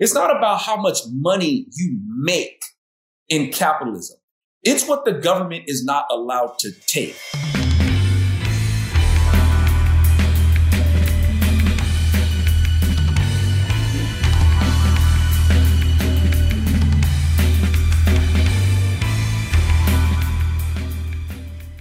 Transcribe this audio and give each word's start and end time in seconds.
It's 0.00 0.14
not 0.14 0.30
about 0.30 0.60
how 0.60 0.76
much 0.76 0.98
money 1.10 1.66
you 1.72 1.98
make 2.08 2.62
in 3.28 3.50
capitalism. 3.50 4.16
It's 4.62 4.86
what 4.86 5.04
the 5.04 5.10
government 5.10 5.64
is 5.66 5.84
not 5.84 6.06
allowed 6.08 6.56
to 6.60 6.70
take. 6.86 7.16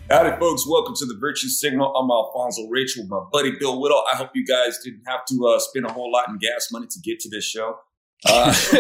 Howdy, 0.10 0.40
folks. 0.40 0.66
Welcome 0.68 0.96
to 0.96 1.06
the 1.06 1.18
Virtue 1.20 1.50
Signal. 1.50 1.96
I'm 1.96 2.10
Alfonzo 2.10 2.68
Rachel 2.68 3.06
my 3.06 3.20
buddy 3.32 3.52
Bill 3.60 3.80
Whittle. 3.80 4.02
I 4.12 4.16
hope 4.16 4.32
you 4.34 4.44
guys 4.44 4.80
didn't 4.84 5.04
have 5.06 5.24
to 5.26 5.46
uh, 5.46 5.60
spend 5.60 5.86
a 5.86 5.92
whole 5.92 6.12
lot 6.12 6.30
in 6.30 6.40
gas 6.40 6.70
money 6.72 6.88
to 6.88 7.00
get 7.04 7.20
to 7.20 7.30
this 7.30 7.44
show. 7.44 7.78
Uh, 8.26 8.54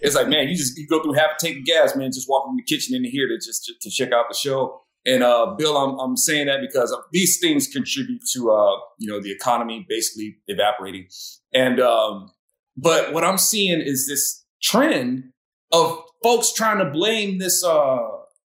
it's 0.00 0.14
like, 0.14 0.28
man, 0.28 0.48
you 0.48 0.56
just 0.56 0.76
you 0.78 0.86
go 0.86 1.02
through 1.02 1.14
half 1.14 1.30
a 1.36 1.44
tank 1.44 1.58
of 1.58 1.64
gas, 1.64 1.96
man, 1.96 2.10
just 2.12 2.28
walking 2.28 2.50
from 2.50 2.56
the 2.56 2.62
kitchen 2.62 2.94
into 2.94 3.08
here 3.08 3.28
to 3.28 3.36
just 3.36 3.64
to, 3.64 3.74
to 3.80 3.90
check 3.90 4.12
out 4.12 4.26
the 4.28 4.36
show. 4.36 4.80
And 5.04 5.24
uh, 5.24 5.54
Bill, 5.58 5.76
I'm, 5.76 5.98
I'm 5.98 6.16
saying 6.16 6.46
that 6.46 6.60
because 6.60 6.96
these 7.12 7.40
things 7.40 7.66
contribute 7.66 8.22
to 8.34 8.50
uh, 8.50 8.76
you 8.98 9.10
know 9.10 9.20
the 9.20 9.32
economy 9.32 9.84
basically 9.88 10.36
evaporating. 10.46 11.06
And 11.52 11.80
um, 11.80 12.30
but 12.76 13.12
what 13.12 13.24
I'm 13.24 13.38
seeing 13.38 13.80
is 13.80 14.06
this 14.08 14.44
trend 14.62 15.32
of 15.72 16.02
folks 16.22 16.52
trying 16.52 16.78
to 16.78 16.90
blame 16.90 17.38
this 17.38 17.64
uh, 17.64 17.98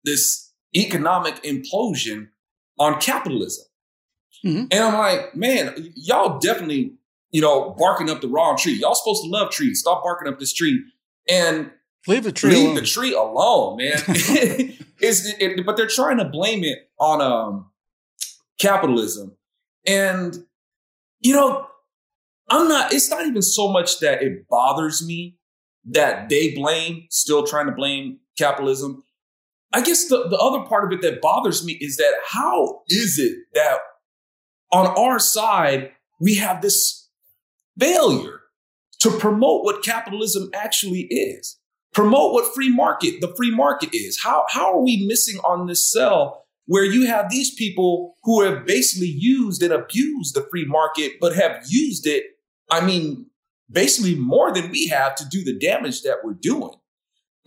this 0.04 0.52
economic 0.76 1.41
implosion 1.44 2.30
on 2.80 3.00
capitalism. 3.00 3.66
Mm-hmm. 4.46 4.66
And 4.72 4.84
I'm 4.84 4.94
like, 4.94 5.36
man, 5.36 5.91
y'all 5.96 6.40
definitely, 6.40 6.94
you 7.31 7.41
know, 7.41 7.76
barking 7.77 8.09
up 8.09 8.22
the 8.22 8.27
wrong 8.27 8.58
tree. 8.58 8.73
Y'all 8.73 8.95
supposed 8.95 9.23
to 9.23 9.30
love 9.30 9.52
trees. 9.52 9.80
Stop 9.80 10.04
barking 10.04 10.31
up 10.31 10.40
this 10.40 10.54
tree 10.54 10.84
and 11.30 11.72
leave 12.08 12.23
the 12.23 12.31
tree 12.31 12.52
leave 12.52 12.66
alone. 12.66 12.76
the 12.76 12.81
tree 12.81 13.13
alone, 13.13 13.77
man. 13.77 13.94
it's, 14.99 15.34
it, 15.40 15.65
but 15.65 15.77
they're 15.77 15.87
trying 15.87 16.18
to 16.18 16.26
blame 16.26 16.63
it 16.63 16.90
on 16.99 17.21
um, 17.21 17.70
capitalism, 18.60 19.35
and 19.85 20.37
you 21.20 21.34
know, 21.34 21.68
I'm 22.49 22.68
not. 22.68 22.93
It's 22.93 23.10
not 23.10 23.26
even 23.26 23.41
so 23.41 23.68
much 23.68 23.99
that 23.99 24.21
it 24.21 24.48
bothers 24.48 25.05
me 25.05 25.37
that 25.90 26.30
they 26.30 26.54
blame, 26.54 27.07
still 27.09 27.46
trying 27.46 27.65
to 27.68 27.71
blame 27.71 28.20
capitalism. 28.37 29.04
I 29.74 29.82
guess 29.82 30.07
the, 30.07 30.27
the 30.30 30.37
other 30.37 30.68
part 30.68 30.85
of 30.85 30.98
it 30.98 31.02
that 31.02 31.21
bothers 31.21 31.65
me 31.65 31.74
is 31.82 31.98
that 31.98 32.13
how 32.30 32.82
is 32.87 33.20
it 33.20 33.37
that 33.54 33.80
on 34.71 34.87
our 34.87 35.20
side, 35.20 35.91
we 36.20 36.35
have 36.35 36.62
this 36.62 37.07
failure 37.80 38.42
to 39.00 39.12
promote 39.12 39.64
what 39.64 39.84
capitalism 39.84 40.50
actually 40.54 41.02
is, 41.02 41.58
promote 41.94 42.34
what 42.34 42.54
free 42.54 42.74
market, 42.74 43.22
the 43.22 43.34
free 43.36 43.54
market 43.54 43.90
is. 43.94 44.20
How, 44.22 44.46
how 44.50 44.74
are 44.74 44.82
we 44.82 45.06
missing 45.08 45.40
on 45.40 45.68
this 45.68 45.92
cell 45.92 46.46
where 46.66 46.84
you 46.84 47.08
have 47.08 47.30
these 47.30 47.54
people 47.54 48.18
who 48.24 48.42
have 48.42 48.66
basically 48.66 49.08
used 49.08 49.64
and 49.64 49.72
abused 49.72 50.36
the 50.36 50.46
free 50.50 50.66
market, 50.66 51.14
but 51.22 51.34
have 51.36 51.64
used 51.68 52.05
it, 52.05 52.24
I 52.70 52.86
mean, 52.86 53.28
basically 53.72 54.16
more 54.16 54.54
than 54.54 54.70
we 54.70 54.88
have 54.88 55.16
to 55.16 55.26
do 55.30 55.44
the 55.44 55.58
damage 55.58 56.02
that 56.04 56.18
we're 56.24 56.34
doing. 56.34 56.74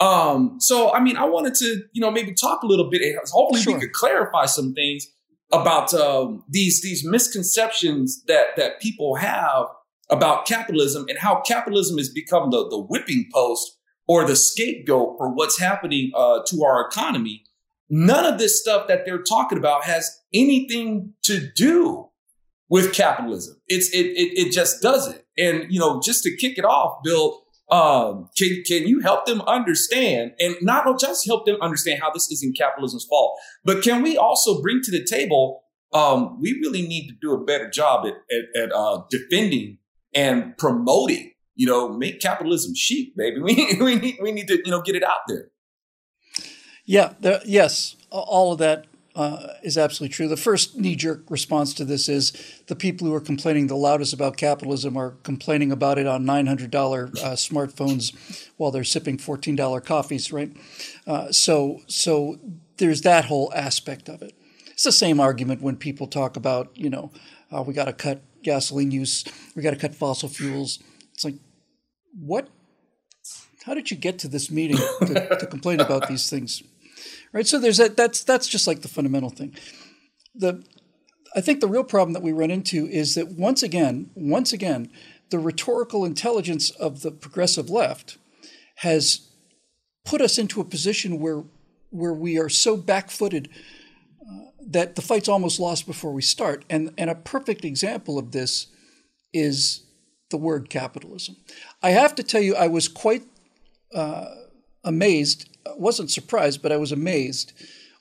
Um, 0.00 0.56
so 0.58 0.92
I 0.94 1.00
mean, 1.00 1.16
I 1.16 1.26
wanted 1.26 1.54
to, 1.56 1.82
you 1.92 2.00
know, 2.00 2.10
maybe 2.10 2.32
talk 2.32 2.62
a 2.62 2.66
little 2.66 2.88
bit. 2.88 3.02
Hopefully, 3.30 3.60
sure. 3.60 3.74
we 3.74 3.80
could 3.80 3.92
clarify 3.92 4.46
some 4.46 4.72
things 4.72 5.06
about 5.52 5.92
um, 5.92 6.42
these 6.48 6.80
these 6.80 7.04
misconceptions 7.04 8.24
that 8.24 8.56
that 8.56 8.80
people 8.80 9.16
have 9.16 9.66
about 10.10 10.46
capitalism 10.46 11.06
and 11.08 11.18
how 11.18 11.40
capitalism 11.40 11.98
has 11.98 12.08
become 12.08 12.50
the 12.50 12.68
the 12.68 12.78
whipping 12.78 13.28
post 13.32 13.78
or 14.06 14.26
the 14.26 14.36
scapegoat 14.36 15.16
for 15.18 15.32
what's 15.32 15.58
happening 15.58 16.10
uh, 16.16 16.40
to 16.46 16.64
our 16.64 16.86
economy. 16.86 17.44
None 17.88 18.24
of 18.24 18.38
this 18.38 18.60
stuff 18.60 18.88
that 18.88 19.04
they're 19.04 19.22
talking 19.22 19.58
about 19.58 19.84
has 19.84 20.20
anything 20.32 21.14
to 21.22 21.48
do 21.54 22.08
with 22.68 22.92
capitalism. 22.92 23.60
It's 23.68 23.88
it 23.90 24.06
it, 24.06 24.46
it 24.46 24.52
just 24.52 24.82
doesn't. 24.82 25.22
And 25.38 25.72
you 25.72 25.80
know, 25.80 26.00
just 26.00 26.22
to 26.24 26.36
kick 26.36 26.58
it 26.58 26.64
off, 26.64 27.02
Bill 27.02 27.44
um, 27.70 28.28
can, 28.36 28.62
can 28.66 28.88
you 28.88 29.00
help 29.00 29.26
them 29.26 29.40
understand 29.42 30.32
and 30.40 30.56
not 30.60 30.98
just 30.98 31.26
help 31.26 31.46
them 31.46 31.56
understand 31.60 32.00
how 32.02 32.10
this 32.10 32.30
isn't 32.30 32.56
capitalism's 32.56 33.04
fault, 33.04 33.38
but 33.64 33.82
can 33.82 34.02
we 34.02 34.16
also 34.16 34.60
bring 34.60 34.80
to 34.82 34.90
the 34.90 35.04
table, 35.04 35.62
um, 35.92 36.40
we 36.40 36.54
really 36.54 36.82
need 36.82 37.08
to 37.08 37.14
do 37.20 37.32
a 37.32 37.44
better 37.44 37.70
job 37.70 38.06
at, 38.06 38.14
at, 38.36 38.62
at 38.62 38.72
uh, 38.72 39.02
defending 39.08 39.78
and 40.14 40.56
promoting, 40.58 41.32
you 41.54 41.66
know, 41.66 41.88
make 41.88 42.20
capitalism 42.20 42.72
cheap, 42.74 43.16
baby. 43.16 43.40
We, 43.42 43.76
we 43.80 43.94
need, 43.96 44.16
we 44.20 44.32
need 44.32 44.48
to, 44.48 44.60
you 44.64 44.70
know, 44.70 44.82
get 44.82 44.96
it 44.96 45.02
out 45.02 45.20
there. 45.28 45.50
Yeah. 46.84 47.14
The, 47.20 47.42
yes. 47.44 47.96
All 48.10 48.52
of 48.52 48.58
that 48.58 48.86
uh, 49.14 49.54
is 49.62 49.76
absolutely 49.76 50.12
true. 50.12 50.28
The 50.28 50.36
first 50.36 50.76
knee 50.78 50.96
jerk 50.96 51.24
response 51.30 51.74
to 51.74 51.84
this 51.84 52.08
is 52.08 52.32
the 52.66 52.76
people 52.76 53.06
who 53.06 53.14
are 53.14 53.20
complaining 53.20 53.66
the 53.66 53.76
loudest 53.76 54.12
about 54.12 54.36
capitalism 54.36 54.96
are 54.96 55.12
complaining 55.22 55.72
about 55.72 55.98
it 55.98 56.06
on 56.06 56.24
$900 56.24 56.72
uh, 56.72 57.32
smartphones 57.32 58.48
while 58.56 58.70
they're 58.70 58.84
sipping 58.84 59.18
$14 59.18 59.84
coffees, 59.84 60.32
right? 60.32 60.56
Uh, 61.06 61.30
so, 61.32 61.80
so 61.86 62.38
there's 62.78 63.02
that 63.02 63.26
whole 63.26 63.52
aspect 63.54 64.08
of 64.08 64.22
it. 64.22 64.34
It's 64.68 64.84
the 64.84 64.92
same 64.92 65.20
argument 65.20 65.60
when 65.60 65.76
people 65.76 66.06
talk 66.06 66.36
about, 66.36 66.70
you 66.74 66.88
know, 66.88 67.10
uh, 67.52 67.62
we 67.62 67.74
got 67.74 67.86
to 67.86 67.92
cut 67.92 68.22
gasoline 68.42 68.90
use, 68.90 69.24
we 69.54 69.62
got 69.62 69.70
to 69.70 69.76
cut 69.76 69.94
fossil 69.94 70.28
fuels. 70.28 70.78
It's 71.14 71.24
like, 71.24 71.36
what? 72.18 72.48
How 73.64 73.74
did 73.74 73.90
you 73.90 73.96
get 73.96 74.18
to 74.20 74.28
this 74.28 74.50
meeting 74.50 74.78
to, 75.00 75.36
to 75.38 75.46
complain 75.50 75.80
about 75.80 76.08
these 76.08 76.30
things? 76.30 76.62
right? 77.32 77.46
So 77.46 77.58
there's 77.58 77.78
that. 77.78 77.96
That's 77.96 78.22
that's 78.22 78.48
just 78.48 78.66
like 78.66 78.82
the 78.82 78.88
fundamental 78.88 79.30
thing. 79.30 79.54
The 80.34 80.64
I 81.34 81.40
think 81.40 81.60
the 81.60 81.68
real 81.68 81.84
problem 81.84 82.12
that 82.14 82.22
we 82.22 82.32
run 82.32 82.50
into 82.50 82.86
is 82.86 83.14
that 83.14 83.28
once 83.28 83.62
again, 83.62 84.10
once 84.14 84.52
again, 84.52 84.90
the 85.30 85.38
rhetorical 85.38 86.04
intelligence 86.04 86.70
of 86.70 87.02
the 87.02 87.10
progressive 87.10 87.70
left 87.70 88.18
has 88.76 89.28
put 90.04 90.20
us 90.20 90.38
into 90.38 90.60
a 90.60 90.64
position 90.64 91.20
where 91.20 91.44
where 91.90 92.14
we 92.14 92.38
are 92.38 92.48
so 92.48 92.76
back-footed 92.76 93.48
uh, 93.48 93.58
that 94.70 94.96
the 94.96 95.02
fight's 95.02 95.28
almost 95.28 95.60
lost 95.60 95.86
before 95.86 96.12
we 96.12 96.22
start. 96.22 96.64
And 96.70 96.92
and 96.96 97.10
a 97.10 97.14
perfect 97.14 97.64
example 97.64 98.18
of 98.18 98.32
this 98.32 98.68
is 99.32 99.84
the 100.30 100.36
word 100.36 100.70
capitalism. 100.70 101.36
I 101.82 101.90
have 101.90 102.14
to 102.14 102.22
tell 102.22 102.40
you, 102.40 102.54
I 102.54 102.68
was 102.68 102.88
quite 102.88 103.24
uh, 103.94 104.26
amazed 104.84 105.50
wasn't 105.76 106.10
surprised, 106.10 106.62
but 106.62 106.72
I 106.72 106.76
was 106.76 106.92
amazed 106.92 107.52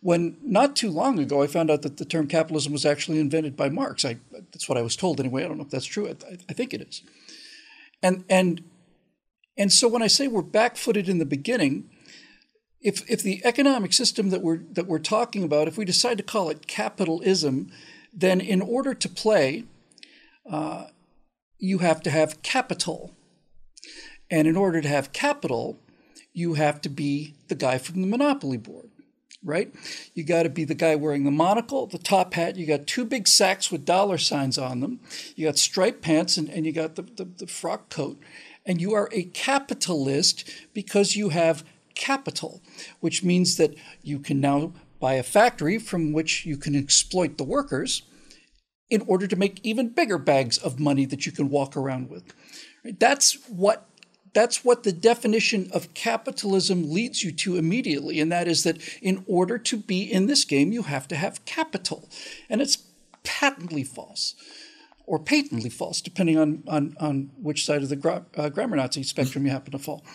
when 0.01 0.37
not 0.41 0.75
too 0.75 0.89
long 0.89 1.19
ago 1.19 1.41
I 1.41 1.47
found 1.47 1.69
out 1.69 1.81
that 1.81 1.97
the 1.97 2.05
term 2.05 2.27
capitalism 2.27 2.71
was 2.71 2.85
actually 2.85 3.19
invented 3.19 3.57
by 3.57 3.69
Marx. 3.69 4.05
I, 4.05 4.17
that's 4.31 4.69
what 4.69 4.77
I 4.77 4.81
was 4.81 4.95
told 4.95 5.19
anyway. 5.19 5.43
I 5.43 5.47
don't 5.47 5.57
know 5.57 5.65
if 5.65 5.69
that's 5.69 5.85
true. 5.85 6.07
I, 6.07 6.37
I 6.49 6.53
think 6.53 6.73
it 6.73 6.81
is. 6.81 7.01
And 8.01 8.23
and 8.29 8.63
and 9.57 9.73
so 9.73 9.89
when 9.89 10.01
I 10.01 10.07
say 10.07 10.27
we're 10.27 10.41
back-footed 10.41 11.09
in 11.09 11.17
the 11.17 11.25
beginning, 11.25 11.89
if 12.81 13.09
if 13.09 13.21
the 13.21 13.41
economic 13.45 13.93
system 13.93 14.29
that 14.29 14.41
we're 14.41 14.61
that 14.71 14.87
we're 14.87 14.99
talking 14.99 15.43
about, 15.43 15.67
if 15.67 15.77
we 15.77 15.85
decide 15.85 16.17
to 16.17 16.23
call 16.23 16.49
it 16.49 16.67
capitalism, 16.67 17.71
then 18.13 18.39
in 18.39 18.61
order 18.61 18.93
to 18.93 19.09
play, 19.09 19.65
uh, 20.49 20.85
you 21.57 21.79
have 21.79 22.01
to 22.01 22.09
have 22.09 22.41
capital, 22.41 23.15
and 24.31 24.47
in 24.47 24.55
order 24.55 24.81
to 24.81 24.87
have 24.87 25.11
capital, 25.11 25.79
you 26.33 26.53
have 26.53 26.81
to 26.81 26.89
be 26.89 27.35
the 27.47 27.55
guy 27.55 27.77
from 27.77 28.01
the 28.01 28.07
Monopoly 28.07 28.57
board, 28.57 28.89
right? 29.43 29.73
You 30.13 30.23
got 30.23 30.43
to 30.43 30.49
be 30.49 30.63
the 30.63 30.75
guy 30.75 30.95
wearing 30.95 31.25
the 31.25 31.31
monocle, 31.31 31.85
the 31.85 31.97
top 31.97 32.33
hat. 32.33 32.55
You 32.55 32.65
got 32.65 32.87
two 32.87 33.03
big 33.03 33.27
sacks 33.27 33.71
with 33.71 33.85
dollar 33.85 34.17
signs 34.17 34.57
on 34.57 34.79
them. 34.79 35.01
You 35.35 35.47
got 35.47 35.57
striped 35.57 36.01
pants 36.01 36.37
and, 36.37 36.49
and 36.49 36.65
you 36.65 36.71
got 36.71 36.95
the, 36.95 37.01
the, 37.01 37.25
the 37.25 37.47
frock 37.47 37.89
coat. 37.89 38.19
And 38.65 38.79
you 38.79 38.93
are 38.93 39.09
a 39.11 39.23
capitalist 39.23 40.49
because 40.73 41.15
you 41.15 41.29
have 41.29 41.63
capital, 41.99 42.61
which 43.01 43.23
means 43.23 43.57
that 43.57 43.75
you 44.01 44.19
can 44.19 44.39
now 44.39 44.71
buy 44.99 45.13
a 45.13 45.23
factory 45.23 45.77
from 45.77 46.13
which 46.13 46.45
you 46.45 46.57
can 46.57 46.75
exploit 46.75 47.37
the 47.37 47.43
workers 47.43 48.03
in 48.89 49.01
order 49.05 49.27
to 49.27 49.35
make 49.35 49.59
even 49.63 49.89
bigger 49.89 50.17
bags 50.17 50.57
of 50.57 50.79
money 50.79 51.05
that 51.05 51.25
you 51.25 51.31
can 51.31 51.49
walk 51.49 51.77
around 51.77 52.09
with. 52.09 52.33
That's 52.99 53.33
what 53.49 53.85
that's 54.33 54.63
what 54.63 54.83
the 54.83 54.91
definition 54.91 55.69
of 55.73 55.93
capitalism 55.93 56.91
leads 56.91 57.23
you 57.23 57.31
to 57.31 57.57
immediately, 57.57 58.19
and 58.19 58.31
that 58.31 58.47
is 58.47 58.63
that 58.63 58.77
in 59.01 59.23
order 59.27 59.57
to 59.57 59.77
be 59.77 60.03
in 60.03 60.27
this 60.27 60.45
game, 60.45 60.71
you 60.71 60.83
have 60.83 61.07
to 61.07 61.15
have 61.15 61.43
capital. 61.45 62.07
And 62.47 62.61
it's 62.61 62.77
patently 63.23 63.83
false, 63.83 64.35
or 65.07 65.17
patently 65.17 65.71
false, 65.71 65.99
depending 65.99 66.37
on, 66.37 66.63
on, 66.67 66.95
on 66.99 67.31
which 67.41 67.65
side 67.65 67.81
of 67.81 67.89
the 67.89 67.95
gra- 67.95 68.25
uh, 68.37 68.49
grammar 68.49 68.77
Nazi 68.77 69.01
spectrum 69.01 69.47
you 69.47 69.51
happen 69.51 69.71
to 69.71 69.79
fall. 69.79 70.05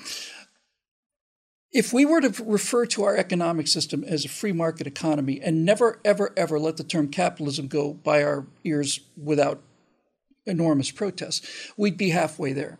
If 1.74 1.92
we 1.92 2.04
were 2.04 2.20
to 2.20 2.44
refer 2.44 2.86
to 2.86 3.02
our 3.02 3.16
economic 3.16 3.66
system 3.66 4.04
as 4.04 4.24
a 4.24 4.28
free 4.28 4.52
market 4.52 4.86
economy 4.86 5.40
and 5.42 5.64
never, 5.64 6.00
ever, 6.04 6.32
ever 6.36 6.58
let 6.58 6.76
the 6.76 6.84
term 6.84 7.08
capitalism 7.08 7.66
go 7.66 7.92
by 7.92 8.22
our 8.22 8.46
ears 8.62 9.00
without 9.16 9.60
enormous 10.46 10.92
protest, 10.92 11.44
we'd 11.76 11.96
be 11.96 12.10
halfway 12.10 12.52
there. 12.52 12.78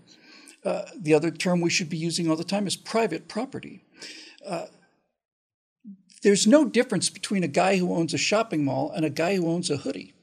uh, 0.65 0.83
the 0.97 1.15
other 1.15 1.31
term 1.31 1.61
we 1.61 1.71
should 1.71 1.91
be 1.91 1.97
using 1.97 2.29
all 2.29 2.37
the 2.37 2.45
time 2.45 2.67
is 2.67 2.77
private 2.77 3.29
property. 3.29 3.85
Uh, 4.47 4.67
there's 6.23 6.47
no 6.47 6.65
difference 6.65 7.11
between 7.11 7.45
a 7.45 7.49
guy 7.49 7.77
who 7.77 7.95
owns 7.95 8.15
a 8.15 8.19
shopping 8.19 8.65
mall 8.65 8.91
and 8.95 9.05
a 9.05 9.11
guy 9.11 9.37
who 9.37 9.51
owns 9.51 9.71
a 9.71 9.77
hoodie, 9.77 10.15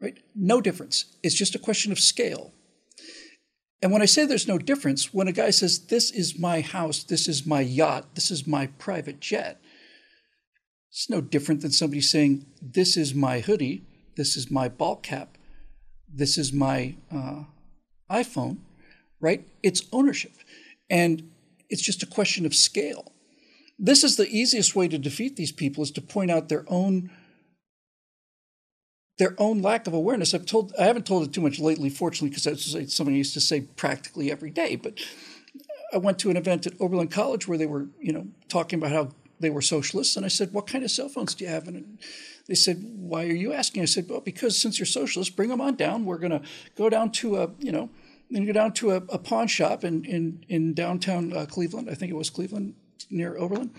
right? 0.00 0.18
No 0.34 0.60
difference. 0.60 1.16
It's 1.22 1.34
just 1.34 1.56
a 1.56 1.58
question 1.58 1.90
of 1.90 1.98
scale. 1.98 2.52
And 3.82 3.92
when 3.92 4.02
I 4.02 4.06
say 4.06 4.26
there's 4.26 4.48
no 4.48 4.58
difference, 4.58 5.14
when 5.14 5.28
a 5.28 5.32
guy 5.32 5.50
says, 5.50 5.86
This 5.86 6.10
is 6.10 6.38
my 6.38 6.60
house, 6.60 7.02
this 7.02 7.28
is 7.28 7.46
my 7.46 7.60
yacht, 7.60 8.14
this 8.14 8.30
is 8.30 8.46
my 8.46 8.66
private 8.66 9.20
jet, 9.20 9.60
it's 10.90 11.08
no 11.08 11.20
different 11.20 11.62
than 11.62 11.70
somebody 11.70 12.00
saying, 12.00 12.46
This 12.60 12.96
is 12.96 13.14
my 13.14 13.40
hoodie, 13.40 13.86
this 14.16 14.36
is 14.36 14.50
my 14.50 14.68
ball 14.68 14.96
cap, 14.96 15.38
this 16.12 16.36
is 16.36 16.52
my 16.52 16.96
uh, 17.10 17.44
iPhone, 18.10 18.58
right? 19.20 19.46
It's 19.62 19.82
ownership. 19.92 20.32
And 20.90 21.30
it's 21.68 21.82
just 21.82 22.02
a 22.02 22.06
question 22.06 22.44
of 22.44 22.54
scale. 22.54 23.12
This 23.78 24.04
is 24.04 24.16
the 24.16 24.28
easiest 24.28 24.74
way 24.74 24.88
to 24.88 24.98
defeat 24.98 25.36
these 25.36 25.52
people 25.52 25.82
is 25.82 25.90
to 25.92 26.02
point 26.02 26.30
out 26.30 26.48
their 26.48 26.64
own 26.66 27.10
their 29.20 29.34
own 29.36 29.60
lack 29.60 29.86
of 29.86 29.92
awareness. 29.92 30.32
I've 30.32 30.46
told 30.46 30.72
I 30.80 30.84
haven't 30.84 31.06
told 31.06 31.24
it 31.24 31.32
too 31.34 31.42
much 31.42 31.60
lately, 31.60 31.90
fortunately, 31.90 32.30
because 32.30 32.44
that's 32.44 32.96
something 32.96 33.14
I 33.14 33.18
used 33.18 33.34
to 33.34 33.40
say 33.40 33.60
practically 33.60 34.32
every 34.32 34.48
day. 34.48 34.76
But 34.76 34.98
I 35.92 35.98
went 35.98 36.18
to 36.20 36.30
an 36.30 36.38
event 36.38 36.66
at 36.66 36.80
Oberlin 36.80 37.08
College 37.08 37.46
where 37.46 37.58
they 37.58 37.66
were, 37.66 37.88
you 38.00 38.14
know, 38.14 38.28
talking 38.48 38.78
about 38.78 38.92
how 38.92 39.10
they 39.38 39.50
were 39.50 39.60
socialists, 39.60 40.16
and 40.16 40.24
I 40.24 40.30
said, 40.30 40.54
"What 40.54 40.66
kind 40.66 40.84
of 40.84 40.90
cell 40.90 41.10
phones 41.10 41.34
do 41.34 41.44
you 41.44 41.50
have?" 41.50 41.68
And 41.68 41.98
they 42.46 42.54
said, 42.54 42.82
"Why 42.96 43.24
are 43.24 43.34
you 43.34 43.52
asking?" 43.52 43.82
I 43.82 43.86
said, 43.86 44.08
"Well, 44.08 44.22
because 44.22 44.58
since 44.58 44.78
you're 44.78 44.86
socialists, 44.86 45.34
bring 45.34 45.50
them 45.50 45.60
on 45.60 45.76
down. 45.76 46.06
We're 46.06 46.16
going 46.16 46.32
to 46.32 46.42
go 46.74 46.88
down 46.88 47.12
to 47.12 47.42
a, 47.42 47.50
you 47.58 47.72
know, 47.72 47.90
and 48.34 48.46
go 48.46 48.54
down 48.54 48.72
to 48.72 48.92
a, 48.92 48.96
a 49.10 49.18
pawn 49.18 49.48
shop 49.48 49.84
in 49.84 50.02
in 50.06 50.44
in 50.48 50.72
downtown 50.72 51.36
uh, 51.36 51.44
Cleveland. 51.44 51.90
I 51.90 51.94
think 51.94 52.10
it 52.10 52.16
was 52.16 52.30
Cleveland 52.30 52.74
near 53.10 53.36
Oberlin, 53.36 53.70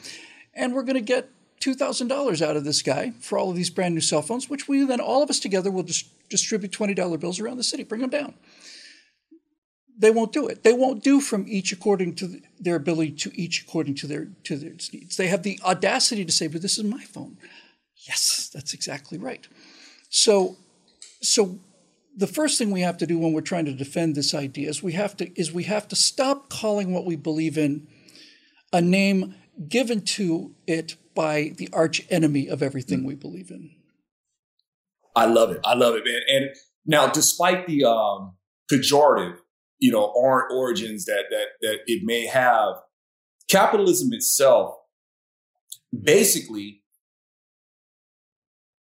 and 0.54 0.76
we're 0.76 0.84
going 0.84 0.94
to 0.94 1.02
get." 1.02 1.30
$2,000 1.62 2.42
out 2.42 2.58
of 2.58 2.64
this 2.64 2.82
guy 2.82 3.12
for 3.20 3.38
all 3.38 3.50
of 3.50 3.56
these 3.56 3.70
brand 3.70 3.96
new 3.96 4.02
cell 4.02 4.22
phones, 4.22 4.50
which 4.50 4.68
we 4.68 4.84
then 4.84 5.00
all 5.00 5.24
of 5.24 5.30
us 5.30 5.40
together 5.40 5.72
will 5.72 5.84
just 5.84 6.08
distribute 6.30 6.72
$20 6.72 7.20
bills 7.20 7.40
around 7.40 7.58
the 7.58 7.64
city, 7.64 7.84
bring 7.84 8.02
them 8.02 8.10
down. 8.10 8.34
They 9.98 10.10
won't 10.10 10.34
do 10.34 10.48
it. 10.48 10.64
They 10.64 10.74
won't 10.74 11.04
do 11.04 11.22
from 11.22 11.46
each 11.48 11.72
according 11.72 12.16
to 12.16 12.42
their 12.60 12.76
ability 12.76 13.12
to 13.12 13.32
each 13.40 13.62
according 13.62 13.96
to 13.96 14.08
their 14.08 14.30
to 14.46 14.56
their 14.58 14.72
needs. 14.72 15.16
They 15.16 15.28
have 15.28 15.44
the 15.44 15.60
audacity 15.64 16.26
to 16.26 16.32
say, 16.32 16.48
"But 16.48 16.64
this 16.64 16.80
is 16.80 16.84
my 16.84 17.04
phone." 17.04 17.38
Yes, 18.08 18.50
that's 18.52 18.74
exactly 18.74 19.20
right. 19.20 19.48
So, 20.10 20.58
so 21.22 21.60
the 22.18 22.26
first 22.26 22.58
thing 22.58 22.72
we 22.72 22.82
have 22.82 22.98
to 22.98 23.06
do 23.06 23.20
when 23.20 23.32
we're 23.34 23.42
trying 23.42 23.66
to 23.66 23.74
defend 23.74 24.16
this 24.16 24.34
idea 24.34 24.70
is 24.70 24.82
we 24.82 24.94
have 24.94 25.16
to 25.18 25.40
is 25.40 25.52
we 25.52 25.64
have 25.64 25.88
to 25.90 25.96
stop 25.96 26.50
calling 26.50 26.94
what 26.94 27.06
we 27.06 27.16
believe 27.16 27.58
in 27.58 27.88
a 28.74 28.82
name 28.82 29.36
given 29.68 30.02
to 30.02 30.56
it 30.66 30.96
by 31.14 31.54
the 31.58 31.70
arch 31.74 32.06
enemy 32.10 32.48
of 32.48 32.62
everything 32.62 33.04
we 33.04 33.16
believe 33.16 33.52
in. 33.52 33.72
I 35.16 35.26
love 35.26 35.52
it. 35.52 35.60
I 35.66 35.76
love 35.76 35.96
it, 35.96 36.06
man. 36.06 36.22
And 36.30 36.50
now, 36.86 37.08
despite 37.08 37.68
the 37.68 37.86
um, 37.86 38.36
pejorative, 38.72 39.38
you 39.80 39.92
know, 39.92 40.12
or, 40.16 40.50
origins 40.50 41.06
that 41.06 41.26
that 41.30 41.48
that 41.62 41.80
it 41.88 42.02
may 42.04 42.26
have, 42.28 42.76
capitalism 43.50 44.14
itself, 44.14 44.76
basically, 46.04 46.82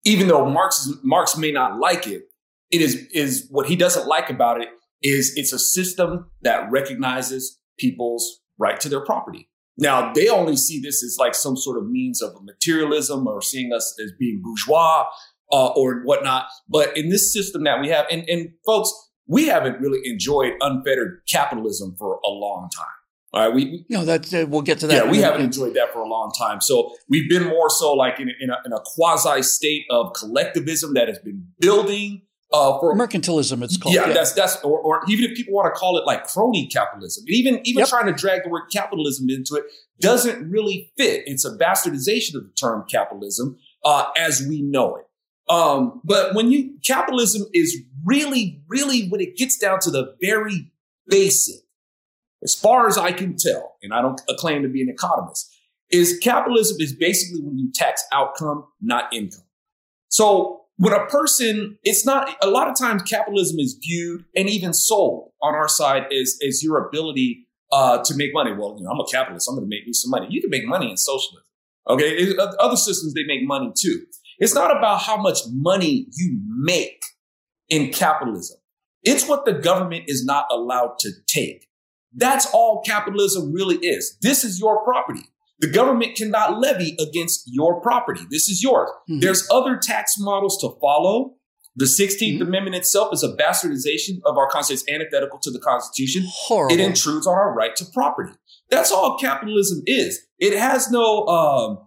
even 0.05 0.29
though 0.29 0.49
Marx 0.49 0.89
Marx 1.03 1.37
may 1.37 1.51
not 1.51 1.79
like 1.79 2.07
it, 2.07 2.23
it 2.71 2.81
is 2.81 3.07
is 3.13 3.47
what 3.51 3.67
he 3.67 3.77
doesn't 3.77 4.07
like 4.07 4.31
about 4.31 4.61
it 4.61 4.69
is 5.03 5.33
it's 5.37 5.53
a 5.53 5.59
system 5.59 6.31
that 6.43 6.71
recognizes 6.71 7.59
people's 7.79 8.41
right 8.59 8.79
to 8.81 8.89
their 8.89 9.05
property. 9.05 9.50
Now, 9.81 10.13
they 10.13 10.29
only 10.29 10.57
see 10.57 10.79
this 10.79 11.03
as 11.03 11.17
like 11.19 11.35
some 11.35 11.57
sort 11.57 11.79
of 11.79 11.89
means 11.89 12.21
of 12.23 12.33
materialism 12.43 13.27
or 13.27 13.41
seeing 13.41 13.73
us 13.73 13.97
as 14.05 14.13
being 14.19 14.43
bourgeois 14.43 15.07
uh, 15.53 15.69
or 15.69 16.03
whatnot. 16.03 16.47
But 16.69 16.97
in 16.97 17.09
this 17.09 17.33
system 17.33 17.65
that 17.65 17.81
we 17.81 17.89
have, 17.89 18.07
and, 18.11 18.29
and 18.29 18.51
folks, 18.67 18.93
we 19.27 19.47
haven't 19.47 19.81
really 19.81 20.01
enjoyed 20.05 20.53
unfettered 20.61 21.23
capitalism 21.29 21.97
for 21.99 22.21
a 22.25 22.29
long 22.29 22.69
time. 22.77 22.87
All 23.33 23.47
right, 23.47 23.55
we, 23.55 23.65
we 23.65 23.87
no, 23.89 24.05
that 24.05 24.35
uh, 24.35 24.47
we'll 24.49 24.63
get 24.63 24.81
to 24.81 24.89
that. 24.89 25.05
Yeah, 25.05 25.11
we 25.11 25.19
haven't 25.19 25.43
enjoyed 25.43 25.75
that 25.75 25.93
for 25.93 26.01
a 26.01 26.09
long 26.09 26.33
time. 26.37 26.61
So 26.61 26.93
we've 27.09 27.29
been 27.29 27.45
more 27.45 27.71
so 27.71 27.93
like 27.93 28.19
in, 28.19 28.29
in 28.41 28.51
a, 28.51 28.57
in 28.67 28.73
a 28.73 28.81
quasi 28.85 29.43
state 29.43 29.85
of 29.89 30.13
collectivism 30.15 30.95
that 30.95 31.07
has 31.07 31.21
been 31.21 31.47
building 31.61 32.23
uh, 32.53 32.79
for 32.81 32.95
mercantilism, 32.97 33.63
it's 33.63 33.77
called. 33.77 33.95
Yeah, 33.95 34.09
yeah. 34.09 34.13
that's 34.13 34.33
that's 34.33 34.57
or, 34.65 34.81
or, 34.81 35.03
even 35.09 35.31
if 35.31 35.37
people 35.37 35.55
want 35.55 35.73
to 35.73 35.79
call 35.79 35.97
it 35.99 36.05
like 36.05 36.27
crony 36.27 36.67
capitalism, 36.67 37.25
even 37.29 37.61
even 37.65 37.81
yep. 37.81 37.89
trying 37.89 38.07
to 38.07 38.13
drag 38.13 38.43
the 38.43 38.49
word 38.49 38.65
capitalism 38.73 39.31
into 39.31 39.55
it 39.55 39.65
doesn't 40.01 40.51
really 40.51 40.91
fit. 40.97 41.23
It's 41.27 41.45
a 41.45 41.57
bastardization 41.57 42.35
of 42.35 42.45
the 42.45 42.53
term 42.61 42.85
capitalism 42.91 43.57
uh, 43.85 44.07
as 44.19 44.45
we 44.49 44.63
know 44.63 44.97
it. 44.97 45.07
Um, 45.49 46.01
but 46.05 46.35
when 46.35 46.51
you 46.51 46.77
capitalism 46.85 47.47
is 47.55 47.77
really, 48.05 48.63
really 48.69 49.09
when 49.09 49.21
it 49.21 49.37
gets 49.37 49.57
down 49.57 49.79
to 49.81 49.91
the 49.91 50.17
very 50.21 50.73
basic, 51.07 51.63
as 52.43 52.55
far 52.55 52.89
as 52.89 52.99
I 52.99 53.13
can 53.13 53.37
tell, 53.37 53.77
and 53.83 53.93
I 53.93 54.03
don't 54.03 54.21
claim 54.39 54.63
to 54.63 54.69
be 54.69 54.83
an 54.83 54.89
economist, 54.89 55.55
is 55.91 56.19
capitalism 56.19 56.79
is 56.81 56.93
basically 56.93 57.43
when 57.43 57.59
you 57.59 57.71
tax 57.73 58.05
outcome, 58.13 58.65
not 58.81 59.13
income. 59.13 59.45
So 60.09 60.60
when 60.81 60.95
a 60.95 61.05
person, 61.09 61.77
it's 61.83 62.07
not, 62.07 62.35
a 62.43 62.49
lot 62.49 62.67
of 62.67 62.75
times 62.75 63.03
capitalism 63.03 63.59
is 63.59 63.79
viewed 63.83 64.25
and 64.35 64.49
even 64.49 64.73
sold 64.73 65.31
on 65.43 65.55
our 65.55 65.69
side 65.69 66.07
as, 66.11 66.39
as 66.47 66.63
your 66.63 66.89
ability 66.89 67.47
uh, 67.71 68.03
to 68.03 68.15
make 68.17 68.33
money. 68.33 68.53
Well, 68.53 68.77
you 68.79 68.85
know, 68.85 68.91
I'm 68.91 68.99
a 68.99 69.05
capitalist. 69.05 69.47
I'm 69.47 69.57
going 69.57 69.67
to 69.67 69.69
make 69.69 69.87
me 69.87 69.93
some 69.93 70.11
money. 70.11 70.29
You 70.31 70.41
can 70.41 70.49
make 70.49 70.67
money 70.67 70.91
in 70.91 70.97
socialism. 70.97 71.45
Okay. 71.87 72.09
It, 72.09 72.39
other 72.39 72.79
systems, 72.79 73.13
they 73.13 73.25
make 73.25 73.47
money 73.47 73.71
too. 73.79 74.07
It's 74.39 74.55
not 74.55 74.75
about 74.75 75.03
how 75.03 75.19
much 75.19 75.41
money 75.53 76.07
you 76.17 76.41
make 76.49 77.05
in 77.69 77.93
capitalism. 77.93 78.57
It's 79.03 79.29
what 79.29 79.45
the 79.45 79.53
government 79.53 80.05
is 80.07 80.25
not 80.25 80.47
allowed 80.51 80.99
to 81.01 81.11
take. 81.27 81.69
That's 82.15 82.47
all 82.55 82.83
capitalism 82.87 83.53
really 83.53 83.77
is. 83.77 84.17
This 84.23 84.45
is 84.45 84.59
your 84.59 84.83
property. 84.83 85.27
The 85.61 85.69
government 85.69 86.17
cannot 86.17 86.59
levy 86.59 86.97
against 86.99 87.43
your 87.47 87.81
property. 87.81 88.23
This 88.31 88.49
is 88.49 88.63
yours. 88.63 88.89
Mm-hmm. 89.09 89.21
There's 89.21 89.47
other 89.51 89.77
tax 89.77 90.15
models 90.19 90.59
to 90.63 90.71
follow. 90.81 91.35
The 91.77 91.85
16th 91.85 92.19
mm-hmm. 92.19 92.43
Amendment 92.43 92.77
itself 92.77 93.13
is 93.13 93.23
a 93.23 93.37
bastardization 93.37 94.21
of 94.25 94.37
our 94.37 94.49
Constitution. 94.49 94.87
It's 94.89 94.93
antithetical 94.93 95.39
to 95.41 95.51
the 95.51 95.61
Constitution. 95.61 96.25
Horrible. 96.27 96.75
It 96.75 96.81
intrudes 96.81 97.27
on 97.27 97.35
our 97.35 97.55
right 97.55 97.77
to 97.77 97.85
property. 97.93 98.33
That's 98.71 98.91
all 98.91 99.19
capitalism 99.19 99.83
is. 99.87 100.21
It 100.39 100.59
has 100.59 100.91
no, 100.91 101.27
um, 101.27 101.79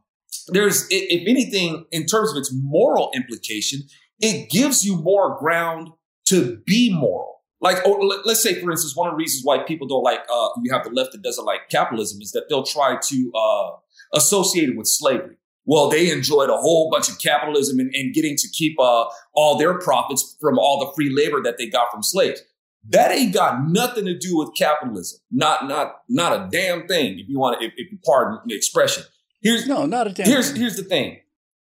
there's, 0.50 0.88
if 0.89 1.27
anything, 1.27 1.86
in 1.92 2.06
terms 2.06 2.32
of 2.32 2.38
its 2.38 2.51
moral 2.53 3.12
implication, 3.15 3.82
it 4.20 4.50
gives 4.50 4.86
you 4.86 4.98
more 4.98 5.38
ground 5.39 5.89
to 6.27 6.58
be 6.65 6.94
moral. 6.94 7.33
Like, 7.63 7.88
or 7.88 8.03
let's 8.25 8.43
say, 8.43 8.60
for 8.62 8.72
instance, 8.72 8.93
one 8.93 9.08
of 9.08 9.13
the 9.13 9.17
reasons 9.17 9.46
why 9.46 9.60
people 9.60 9.88
don't 9.88 10.03
like, 10.03 10.20
uh, 10.29 10.50
you 10.62 10.74
have 10.74 10.84
the 10.84 10.89
left 10.89 11.13
that 11.13 11.22
doesn't 11.22 11.46
like 11.46 11.70
capitalism 11.72 12.22
is 12.22 12.34
that 12.34 12.50
they'll 12.50 12.65
try 12.65 12.98
to 13.01 13.32
uh, 13.34 13.72
associate 14.13 14.67
it 14.67 14.75
with 14.75 14.86
slavery. 14.86 15.38
Well, 15.63 15.89
they 15.89 16.12
enjoyed 16.12 16.50
a 16.50 16.58
whole 16.58 16.91
bunch 16.91 17.08
of 17.08 17.22
capitalism 17.22 17.79
and, 17.79 17.89
and 17.96 18.13
getting 18.13 18.36
to 18.36 18.50
keep 18.50 18.77
uh, 18.82 19.05
all 19.32 19.58
their 19.58 19.79
profits 19.79 20.36
from 20.41 20.60
all 20.60 20.86
the 20.86 20.91
free 20.93 21.10
labor 21.15 21.41
that 21.43 21.58
they 21.58 21.70
got 21.70 21.89
from 21.89 22.03
slaves. 22.03 22.41
That 22.89 23.13
ain't 23.13 23.34
got 23.34 23.65
nothing 23.70 24.03
to 24.08 24.17
do 24.17 24.38
with 24.38 24.50
capitalism. 24.58 25.22
Not, 25.32 25.70
not, 25.70 26.01
not 26.10 26.34
a 26.34 26.50
damn 26.51 26.86
thing. 26.86 27.17
If 27.17 27.29
you 27.29 27.39
want 27.39 27.62
to, 27.62 27.65
if, 27.65 27.72
if 27.77 27.93
you 27.93 27.98
pardon 28.05 28.39
the 28.46 28.58
expression. 28.58 29.03
Here's 29.41 29.65
no, 29.67 29.86
not 29.86 30.08
a 30.08 30.10
damn. 30.10 30.27
Here's 30.27 30.51
thing. 30.51 30.60
here's 30.60 30.75
the 30.75 30.84
thing. 30.84 31.22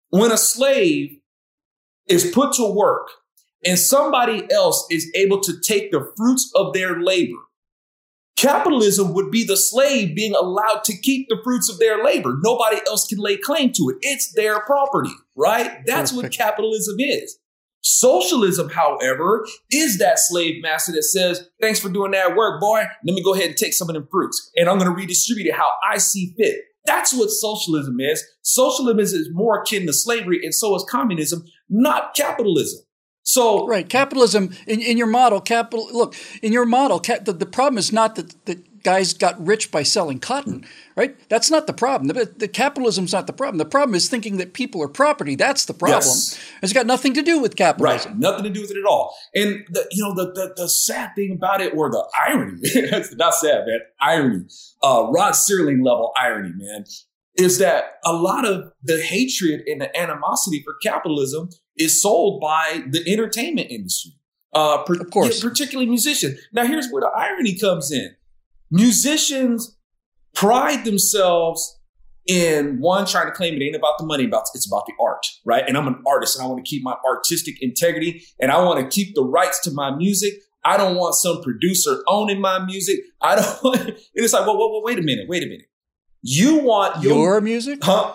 When 0.09 0.31
a 0.31 0.37
slave 0.37 1.19
is 2.07 2.31
put 2.31 2.53
to 2.53 2.67
work 2.67 3.09
and 3.65 3.79
somebody 3.79 4.47
else 4.51 4.85
is 4.89 5.11
able 5.15 5.39
to 5.41 5.53
take 5.61 5.91
the 5.91 6.11
fruits 6.17 6.51
of 6.55 6.73
their 6.73 7.01
labor. 7.01 7.37
Capitalism 8.35 9.13
would 9.13 9.31
be 9.31 9.45
the 9.45 9.55
slave 9.55 10.15
being 10.15 10.33
allowed 10.35 10.83
to 10.83 10.97
keep 10.97 11.29
the 11.29 11.39
fruits 11.43 11.69
of 11.69 11.79
their 11.79 12.03
labor. 12.03 12.37
Nobody 12.41 12.81
else 12.87 13.07
can 13.07 13.19
lay 13.19 13.37
claim 13.37 13.71
to 13.73 13.89
it. 13.89 13.97
It's 14.01 14.33
their 14.33 14.59
property, 14.61 15.13
right? 15.35 15.81
That's 15.85 16.11
what 16.11 16.31
capitalism 16.31 16.95
is. 16.99 17.37
Socialism, 17.85 18.69
however, 18.69 19.45
is 19.69 19.99
that 19.99 20.17
slave 20.17 20.61
master 20.61 20.93
that 20.93 21.03
says, 21.03 21.49
thanks 21.61 21.79
for 21.79 21.89
doing 21.89 22.11
that 22.11 22.35
work, 22.35 22.61
boy. 22.61 22.83
Let 23.05 23.13
me 23.13 23.21
go 23.23 23.33
ahead 23.33 23.47
and 23.49 23.57
take 23.57 23.73
some 23.73 23.89
of 23.89 23.93
them 23.93 24.07
fruits 24.09 24.51
and 24.55 24.69
I'm 24.69 24.77
going 24.77 24.89
to 24.89 24.95
redistribute 24.95 25.47
it 25.47 25.53
how 25.53 25.69
I 25.89 25.97
see 25.97 26.33
fit. 26.37 26.55
That's 26.85 27.13
what 27.13 27.29
socialism 27.29 27.99
is. 27.99 28.23
Socialism 28.41 28.99
is 28.99 29.29
more 29.31 29.61
akin 29.61 29.85
to 29.85 29.93
slavery 29.93 30.39
and 30.43 30.55
so 30.55 30.75
is 30.75 30.85
communism, 30.89 31.43
not 31.69 32.13
capitalism. 32.15 32.81
So 33.23 33.65
right, 33.65 33.87
capitalism 33.87 34.53
in, 34.67 34.81
in 34.81 34.97
your 34.97 35.07
model, 35.07 35.39
capital. 35.39 35.87
Look, 35.91 36.15
in 36.41 36.51
your 36.51 36.65
model, 36.65 36.99
cap, 36.99 37.25
the, 37.25 37.31
the 37.31 37.45
problem 37.45 37.77
is 37.77 37.93
not 37.93 38.15
that, 38.15 38.45
that 38.45 38.83
guys 38.83 39.13
got 39.13 39.43
rich 39.45 39.71
by 39.71 39.81
selling 39.81 40.19
cotton, 40.19 40.65
right? 40.97 41.17
That's 41.29 41.49
not 41.49 41.65
the 41.65 41.73
problem. 41.73 42.09
The, 42.09 42.25
the 42.25 42.49
capitalism's 42.49 43.13
not 43.13 43.27
the 43.27 43.33
problem. 43.33 43.57
The 43.57 43.65
problem 43.65 43.95
is 43.95 44.09
thinking 44.09 44.37
that 44.37 44.53
people 44.53 44.83
are 44.83 44.89
property. 44.89 45.35
That's 45.35 45.65
the 45.65 45.73
problem. 45.73 46.01
Yes. 46.01 46.39
It's 46.61 46.73
got 46.73 46.85
nothing 46.85 47.13
to 47.13 47.21
do 47.21 47.39
with 47.39 47.55
capitalism. 47.55 48.11
Right, 48.11 48.19
nothing 48.19 48.43
to 48.43 48.49
do 48.49 48.61
with 48.61 48.71
it 48.71 48.77
at 48.77 48.85
all. 48.85 49.15
And 49.33 49.63
the, 49.69 49.87
you 49.91 50.03
know 50.03 50.13
the, 50.13 50.31
the 50.33 50.53
the 50.57 50.69
sad 50.69 51.11
thing 51.15 51.31
about 51.37 51.61
it, 51.61 51.73
or 51.75 51.89
the 51.89 52.05
irony, 52.27 52.59
it's 52.61 53.15
not 53.15 53.33
sad, 53.35 53.65
man. 53.65 53.79
Irony, 54.01 54.45
uh, 54.83 55.07
Rod 55.09 55.33
Serling 55.33 55.83
level 55.83 56.11
irony, 56.17 56.51
man, 56.55 56.83
is 57.35 57.57
that 57.59 57.99
a 58.03 58.13
lot 58.13 58.45
of 58.45 58.73
the 58.83 59.01
hatred 59.01 59.61
and 59.65 59.81
the 59.81 59.97
animosity 59.97 60.61
for 60.63 60.75
capitalism 60.83 61.49
is 61.77 62.01
sold 62.01 62.39
by 62.41 62.83
the 62.89 63.03
entertainment 63.11 63.69
industry. 63.71 64.11
Uh, 64.53 64.83
per- 64.83 65.01
Of 65.01 65.09
course. 65.09 65.41
particularly 65.41 65.89
musicians. 65.89 66.39
Now, 66.53 66.65
here's 66.65 66.87
where 66.91 67.01
the 67.01 67.07
irony 67.15 67.57
comes 67.57 67.91
in. 67.91 68.11
Musicians 68.69 69.77
pride 70.35 70.83
themselves 70.85 71.79
in 72.27 72.79
one 72.79 73.05
trying 73.05 73.25
to 73.27 73.31
claim 73.31 73.53
it 73.55 73.63
ain't 73.63 73.75
about 73.75 73.97
the 73.97 74.05
money, 74.05 74.25
about 74.25 74.43
it's 74.53 74.67
about 74.67 74.85
the 74.85 74.93
art, 75.01 75.25
right? 75.45 75.63
And 75.67 75.77
I'm 75.77 75.87
an 75.87 76.01
artist, 76.07 76.37
and 76.37 76.45
I 76.45 76.49
want 76.49 76.63
to 76.63 76.69
keep 76.69 76.83
my 76.83 76.95
artistic 77.07 77.55
integrity, 77.61 78.23
and 78.39 78.51
I 78.51 78.63
want 78.63 78.79
to 78.79 78.87
keep 78.95 79.13
the 79.15 79.23
rights 79.23 79.59
to 79.61 79.71
my 79.71 79.93
music. 79.95 80.33
I 80.65 80.77
don't 80.77 80.95
want 80.95 81.15
some 81.15 81.41
producer 81.41 82.01
owning 82.07 82.39
my 82.39 82.63
music. 82.65 82.99
I 83.21 83.35
don't. 83.35 83.45
Want, 83.63 83.79
and 83.81 83.95
it's 84.15 84.31
like, 84.33 84.45
well, 84.45 84.57
well, 84.57 84.71
well, 84.71 84.83
wait 84.83 84.97
a 84.97 85.01
minute, 85.01 85.27
wait 85.27 85.43
a 85.43 85.45
minute. 85.45 85.65
You 86.21 86.59
want 86.59 87.03
your, 87.03 87.13
Your 87.17 87.41
music? 87.41 87.79
huh? 87.83 88.13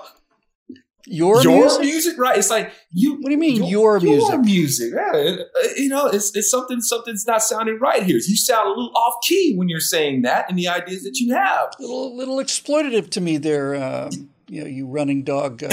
Your, 1.11 1.43
your 1.43 1.62
music? 1.62 1.81
music, 1.81 2.19
right? 2.19 2.38
It's 2.38 2.50
like 2.50 2.73
you. 2.93 3.15
What 3.15 3.27
do 3.27 3.31
you 3.31 3.38
mean, 3.38 3.65
your 3.65 3.99
music? 3.99 4.29
Your 4.29 4.43
music, 4.43 4.93
yeah. 4.95 5.11
Uh, 5.12 5.69
You 5.77 5.88
know, 5.88 6.07
it's, 6.07 6.37
it's 6.37 6.50
something. 6.50 6.81
Something's 6.81 7.27
not 7.27 7.43
sounding 7.43 7.79
right 7.79 8.03
here. 8.03 8.17
You 8.17 8.37
sound 8.37 8.67
a 8.67 8.71
little 8.71 8.93
off 8.95 9.15
key 9.27 9.55
when 9.57 9.69
you're 9.69 9.81
saying 9.81 10.23
that, 10.23 10.47
and 10.49 10.59
the 10.59 10.69
ideas 10.69 11.03
that 11.05 11.17
you 11.19 11.35
have. 11.35 11.73
little 11.79 12.17
little 12.17 12.37
exploitative 12.37 13.11
to 13.11 13.21
me 13.21 13.38
there. 13.38 13.75
Um, 13.75 14.31
you 14.49 14.62
know, 14.62 14.67
you 14.67 14.87
running 14.87 15.25
dog. 15.25 15.62
Uh, 15.62 15.71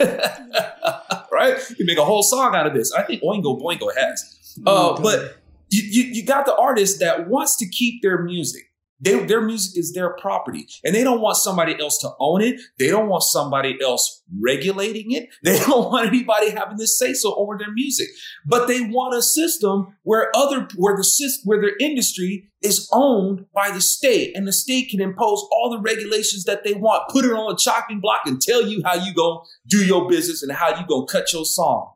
right? 1.32 1.58
You 1.78 1.84
make 1.86 1.98
a 1.98 2.04
whole 2.04 2.22
song 2.22 2.54
out 2.54 2.66
of 2.66 2.74
this. 2.74 2.92
I 2.92 3.02
think 3.02 3.22
Oingo 3.22 3.60
Boingo 3.60 3.94
has. 3.96 4.58
Uh, 4.66 5.00
but 5.00 5.36
you, 5.70 5.82
you, 5.82 6.02
you 6.14 6.24
got 6.24 6.46
the 6.46 6.56
artist 6.56 7.00
that 7.00 7.28
wants 7.28 7.56
to 7.58 7.68
keep 7.68 8.02
their 8.02 8.22
music. 8.22 8.62
They, 8.98 9.24
their 9.24 9.42
music 9.42 9.78
is 9.78 9.92
their 9.92 10.10
property 10.16 10.66
and 10.82 10.94
they 10.94 11.04
don't 11.04 11.20
want 11.20 11.36
somebody 11.36 11.78
else 11.78 11.98
to 11.98 12.10
own 12.18 12.40
it. 12.40 12.60
They 12.78 12.88
don't 12.88 13.08
want 13.08 13.24
somebody 13.24 13.76
else 13.82 14.22
regulating 14.40 15.12
it. 15.12 15.28
They 15.42 15.58
don't 15.60 15.90
want 15.90 16.08
anybody 16.08 16.50
having 16.50 16.76
this 16.76 16.98
say 16.98 17.12
so 17.12 17.34
over 17.34 17.56
their 17.58 17.72
music, 17.72 18.08
but 18.46 18.66
they 18.66 18.80
want 18.80 19.14
a 19.14 19.22
system 19.22 19.96
where 20.02 20.30
other, 20.34 20.66
where 20.76 20.96
the 20.96 21.04
where 21.44 21.60
their 21.60 21.76
industry 21.78 22.48
is 22.62 22.88
owned 22.92 23.46
by 23.54 23.70
the 23.70 23.80
state 23.80 24.36
and 24.36 24.46
the 24.46 24.52
state 24.52 24.88
can 24.90 25.00
impose 25.00 25.46
all 25.52 25.70
the 25.70 25.80
regulations 25.80 26.44
that 26.44 26.64
they 26.64 26.74
want, 26.74 27.08
put 27.10 27.24
it 27.24 27.32
on 27.32 27.52
a 27.52 27.56
chopping 27.56 28.00
block 28.00 28.22
and 28.26 28.40
tell 28.40 28.66
you 28.66 28.82
how 28.84 28.94
you 28.94 29.14
go 29.14 29.44
do 29.68 29.84
your 29.84 30.08
business 30.08 30.42
and 30.42 30.52
how 30.52 30.78
you 30.78 30.86
go 30.86 31.04
cut 31.04 31.32
your 31.32 31.44
song. 31.44 31.92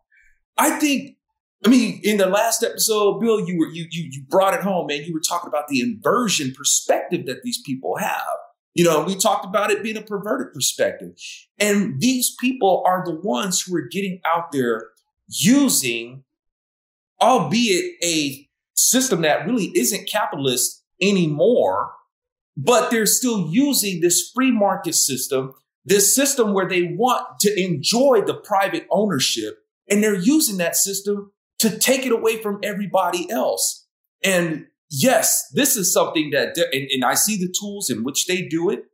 I 0.56 0.78
think 0.78 1.16
I 1.64 1.68
mean, 1.68 2.00
in 2.02 2.16
the 2.16 2.26
last 2.26 2.62
episode, 2.62 3.20
Bill, 3.20 3.46
you 3.46 3.58
were 3.58 3.68
you 3.68 3.86
you 3.90 4.08
you 4.10 4.22
brought 4.28 4.54
it 4.54 4.62
home, 4.62 4.86
man. 4.86 5.04
You 5.04 5.12
were 5.12 5.20
talking 5.20 5.48
about 5.48 5.68
the 5.68 5.80
inversion 5.80 6.52
perspective 6.56 7.26
that 7.26 7.42
these 7.42 7.60
people 7.60 7.96
have. 7.98 8.22
You 8.74 8.84
know, 8.84 9.02
we 9.02 9.16
talked 9.16 9.44
about 9.44 9.70
it 9.70 9.82
being 9.82 9.96
a 9.96 10.02
perverted 10.02 10.54
perspective. 10.54 11.10
And 11.58 12.00
these 12.00 12.34
people 12.40 12.82
are 12.86 13.02
the 13.04 13.14
ones 13.14 13.60
who 13.60 13.76
are 13.76 13.88
getting 13.90 14.20
out 14.24 14.52
there 14.52 14.88
using, 15.28 16.24
albeit 17.20 17.96
a 18.02 18.48
system 18.74 19.22
that 19.22 19.46
really 19.46 19.72
isn't 19.74 20.08
capitalist 20.08 20.82
anymore, 21.02 21.92
but 22.56 22.90
they're 22.90 23.06
still 23.06 23.48
using 23.50 24.00
this 24.00 24.30
free 24.34 24.52
market 24.52 24.94
system, 24.94 25.52
this 25.84 26.14
system 26.14 26.54
where 26.54 26.68
they 26.68 26.94
want 26.96 27.26
to 27.40 27.60
enjoy 27.60 28.22
the 28.24 28.34
private 28.34 28.86
ownership, 28.90 29.58
and 29.90 30.02
they're 30.02 30.14
using 30.14 30.58
that 30.58 30.76
system 30.76 31.32
to 31.60 31.78
take 31.78 32.04
it 32.04 32.12
away 32.12 32.42
from 32.42 32.58
everybody 32.62 33.30
else. 33.30 33.86
And 34.22 34.66
yes, 34.90 35.48
this 35.54 35.76
is 35.76 35.92
something 35.92 36.30
that, 36.30 36.56
and, 36.72 36.88
and 36.90 37.04
I 37.04 37.14
see 37.14 37.36
the 37.36 37.52
tools 37.58 37.88
in 37.90 38.04
which 38.04 38.26
they 38.26 38.42
do 38.42 38.70
it, 38.70 38.84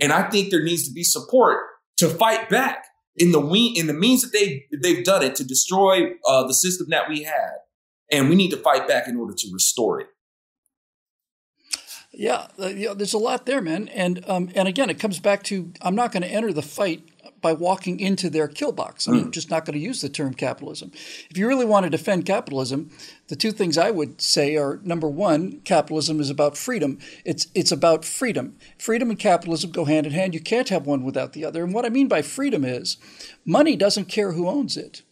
and 0.00 0.12
I 0.12 0.28
think 0.28 0.50
there 0.50 0.62
needs 0.62 0.88
to 0.88 0.94
be 0.94 1.04
support 1.04 1.60
to 1.98 2.08
fight 2.08 2.48
back 2.48 2.86
in 3.16 3.32
the 3.32 3.40
we, 3.40 3.66
in 3.66 3.86
the 3.86 3.92
means 3.92 4.22
that 4.22 4.32
they 4.32 4.64
they've 4.82 5.04
done 5.04 5.22
it 5.22 5.34
to 5.36 5.44
destroy 5.44 6.12
uh, 6.26 6.46
the 6.46 6.54
system 6.54 6.88
that 6.90 7.08
we 7.08 7.24
had, 7.24 7.52
and 8.10 8.28
we 8.28 8.34
need 8.34 8.50
to 8.50 8.56
fight 8.56 8.88
back 8.88 9.06
in 9.06 9.16
order 9.16 9.34
to 9.34 9.50
restore 9.52 10.00
it. 10.00 10.06
yeah, 12.12 12.48
uh, 12.58 12.68
yeah, 12.68 12.94
there's 12.94 13.14
a 13.14 13.18
lot 13.18 13.46
there, 13.46 13.60
man. 13.60 13.88
And 13.88 14.24
um, 14.28 14.50
and 14.54 14.68
again, 14.68 14.90
it 14.90 14.98
comes 14.98 15.18
back 15.18 15.42
to 15.44 15.72
I'm 15.80 15.94
not 15.94 16.12
going 16.12 16.22
to 16.22 16.28
enter 16.28 16.52
the 16.52 16.62
fight 16.62 17.02
by 17.42 17.52
walking 17.52 18.00
into 18.00 18.30
their 18.30 18.48
kill 18.48 18.72
box. 18.72 19.06
I'm 19.06 19.24
hmm. 19.24 19.30
just 19.30 19.50
not 19.50 19.64
going 19.66 19.74
to 19.74 19.84
use 19.84 20.00
the 20.00 20.08
term 20.08 20.32
capitalism. 20.32 20.92
If 21.28 21.36
you 21.36 21.48
really 21.48 21.64
want 21.66 21.84
to 21.84 21.90
defend 21.90 22.24
capitalism, 22.24 22.90
the 23.26 23.36
two 23.36 23.50
things 23.50 23.76
I 23.76 23.90
would 23.90 24.22
say 24.22 24.56
are 24.56 24.80
number 24.84 25.08
one, 25.08 25.60
capitalism 25.64 26.20
is 26.20 26.30
about 26.30 26.56
freedom. 26.56 26.98
It's 27.24 27.48
it's 27.54 27.72
about 27.72 28.04
freedom. 28.04 28.56
Freedom 28.78 29.10
and 29.10 29.18
capitalism 29.18 29.72
go 29.72 29.84
hand 29.84 30.06
in 30.06 30.12
hand. 30.12 30.34
You 30.34 30.40
can't 30.40 30.68
have 30.68 30.86
one 30.86 31.02
without 31.02 31.32
the 31.32 31.44
other. 31.44 31.64
And 31.64 31.74
what 31.74 31.84
I 31.84 31.90
mean 31.90 32.08
by 32.08 32.22
freedom 32.22 32.64
is 32.64 32.96
money 33.44 33.76
doesn't 33.76 34.06
care 34.06 34.32
who 34.32 34.48
owns 34.48 34.76
it. 34.76 35.02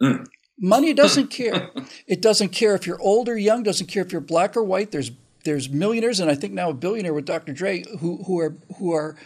Hmm. 0.00 0.24
Money 0.60 0.92
doesn't 0.92 1.28
care. 1.30 1.70
It 2.08 2.20
doesn't 2.20 2.50
care 2.50 2.74
if 2.74 2.86
you're 2.86 3.00
old 3.00 3.28
or 3.28 3.38
young, 3.38 3.62
doesn't 3.62 3.86
care 3.86 4.02
if 4.02 4.10
you're 4.10 4.20
black 4.20 4.56
or 4.56 4.64
white. 4.64 4.90
There's 4.90 5.12
there's 5.44 5.68
millionaires 5.68 6.18
and 6.18 6.30
I 6.30 6.34
think 6.34 6.52
now 6.52 6.70
a 6.70 6.74
billionaire 6.74 7.14
with 7.14 7.24
Dr. 7.24 7.52
Dre 7.52 7.84
who 8.00 8.24
who 8.24 8.40
are 8.40 8.56
who 8.78 8.92
are 8.92 9.16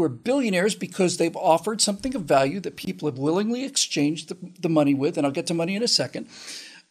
who 0.00 0.04
are 0.06 0.08
billionaires 0.08 0.74
because 0.74 1.18
they've 1.18 1.36
offered 1.36 1.82
something 1.82 2.14
of 2.14 2.22
value 2.22 2.58
that 2.58 2.74
people 2.74 3.06
have 3.06 3.18
willingly 3.18 3.64
exchanged 3.64 4.30
the, 4.30 4.36
the 4.58 4.68
money 4.68 4.94
with, 4.94 5.18
and 5.18 5.26
I'll 5.26 5.32
get 5.32 5.46
to 5.48 5.54
money 5.54 5.76
in 5.76 5.82
a 5.82 5.88
second. 5.88 6.26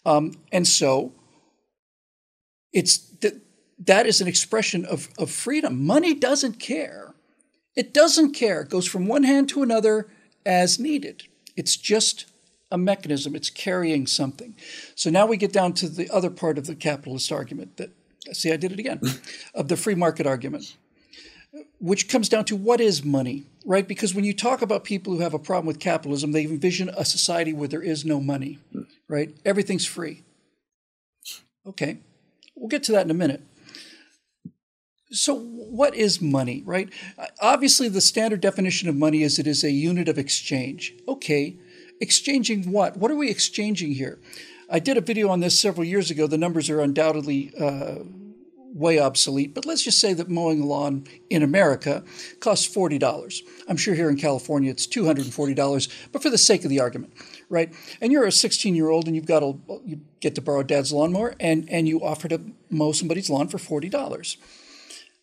Um, 0.06 0.36
and 0.52 0.68
so 0.68 1.12
it's 2.72 3.00
that 3.22 3.42
that 3.80 4.06
is 4.06 4.22
an 4.22 4.28
expression 4.28 4.86
of, 4.86 5.10
of 5.18 5.32
freedom. 5.32 5.88
Money 5.88 6.14
doesn't 6.14 6.60
care. 6.60 7.16
It 7.76 7.96
doesn't 7.96 8.34
care. 8.34 8.62
It 8.62 8.70
goes 8.70 8.86
from 8.86 9.08
one 9.08 9.24
hand 9.24 9.50
to 9.50 9.64
another 9.64 10.08
as 10.46 10.78
needed. 10.78 11.24
It's 11.56 11.78
just 11.78 12.26
a 12.70 12.78
mechanism. 12.78 13.36
It's 13.36 13.50
carrying 13.50 14.06
something. 14.06 14.56
So 14.94 15.10
now 15.10 15.26
we 15.26 15.36
get 15.36 15.52
down 15.52 15.74
to 15.74 15.90
the 15.90 16.12
other 16.12 16.30
part 16.30 16.60
of 16.60 16.68
the 16.68 16.76
capitalist 16.76 17.32
argument 17.32 17.78
that 17.78 17.90
see 18.34 18.52
I 18.52 18.58
did 18.58 18.72
it 18.72 18.78
again 18.78 19.02
of 19.56 19.68
the 19.68 19.78
free 19.78 19.96
market 19.96 20.28
argument 20.28 20.76
which 21.80 22.08
comes 22.08 22.30
down 22.30 22.46
to 22.46 22.56
what 22.56 22.80
is 22.80 23.04
money, 23.04 23.46
right? 23.66 23.88
Because 23.88 24.14
when 24.14 24.26
you 24.26 24.34
talk 24.34 24.62
about 24.62 24.84
people 24.84 25.14
who 25.14 25.22
have 25.22 25.34
a 25.34 25.40
problem 25.40 25.66
with 25.66 25.80
capitalism, 25.80 26.32
they 26.32 26.44
envision 26.44 26.90
a 26.90 27.06
society 27.06 27.54
where 27.54 27.68
there 27.68 27.82
is 27.82 28.06
no 28.06 28.20
money, 28.20 28.60
right? 29.08 29.36
Everything's 29.46 29.86
free. 29.86 30.24
Okay, 31.66 32.00
we'll 32.56 32.70
get 32.70 32.84
to 32.84 32.92
that 32.94 33.06
in 33.06 33.12
a 33.12 33.16
minute. 33.16 33.42
So, 35.12 35.36
what 35.36 35.96
is 35.96 36.22
money, 36.22 36.62
right? 36.66 36.90
Obviously, 37.42 37.90
the 37.90 38.02
standard 38.02 38.42
definition 38.42 38.90
of 38.90 38.96
money 38.96 39.24
is 39.24 39.40
it 39.40 39.48
is 39.48 39.64
a 39.64 39.72
unit 39.72 40.08
of 40.08 40.20
exchange. 40.20 40.94
Okay, 41.08 41.58
exchanging 42.00 42.72
what? 42.72 42.98
What 42.98 43.10
are 43.10 43.16
we 43.16 43.30
exchanging 43.30 43.94
here? 43.94 44.20
I 44.70 44.78
did 44.78 44.98
a 44.98 45.02
video 45.02 45.30
on 45.30 45.40
this 45.40 45.60
several 45.60 45.84
years 45.84 46.12
ago. 46.12 46.28
The 46.28 46.38
numbers 46.38 46.70
are 46.70 46.80
undoubtedly 46.80 47.52
uh, 47.60 48.04
way 48.74 49.00
obsolete, 49.00 49.54
but 49.54 49.66
let's 49.66 49.84
just 49.84 50.00
say 50.00 50.14
that 50.14 50.30
mowing 50.30 50.62
a 50.62 50.66
lawn 50.66 51.06
in 51.30 51.42
America 51.42 52.04
costs 52.40 52.74
$40. 52.74 53.42
I'm 53.68 53.78
sure 53.78 53.96
here 53.96 54.10
in 54.10 54.18
California 54.18 54.72
it's 54.72 54.88
$240, 54.88 56.10
but 56.12 56.22
for 56.22 56.30
the 56.30 56.38
sake 56.38 56.64
of 56.64 56.70
the 56.70 56.80
argument, 56.80 57.14
right? 57.50 57.74
And 58.00 58.12
you're 58.12 58.26
a 58.26 58.32
16 58.32 58.76
year 58.76 58.90
old 58.90 59.08
and 59.08 59.16
you've 59.16 59.26
got 59.26 59.44
a, 59.44 59.54
you 59.84 60.02
get 60.20 60.36
to 60.36 60.42
borrow 60.42 60.64
dad's 60.64 60.94
lawnmower 60.94 61.36
and, 61.40 61.68
and 61.70 61.88
you 61.88 62.04
offer 62.04 62.28
to 62.28 62.42
mow 62.70 62.92
somebody's 62.92 63.30
lawn 63.30 63.48
for 63.48 63.58
$40. 63.58 64.38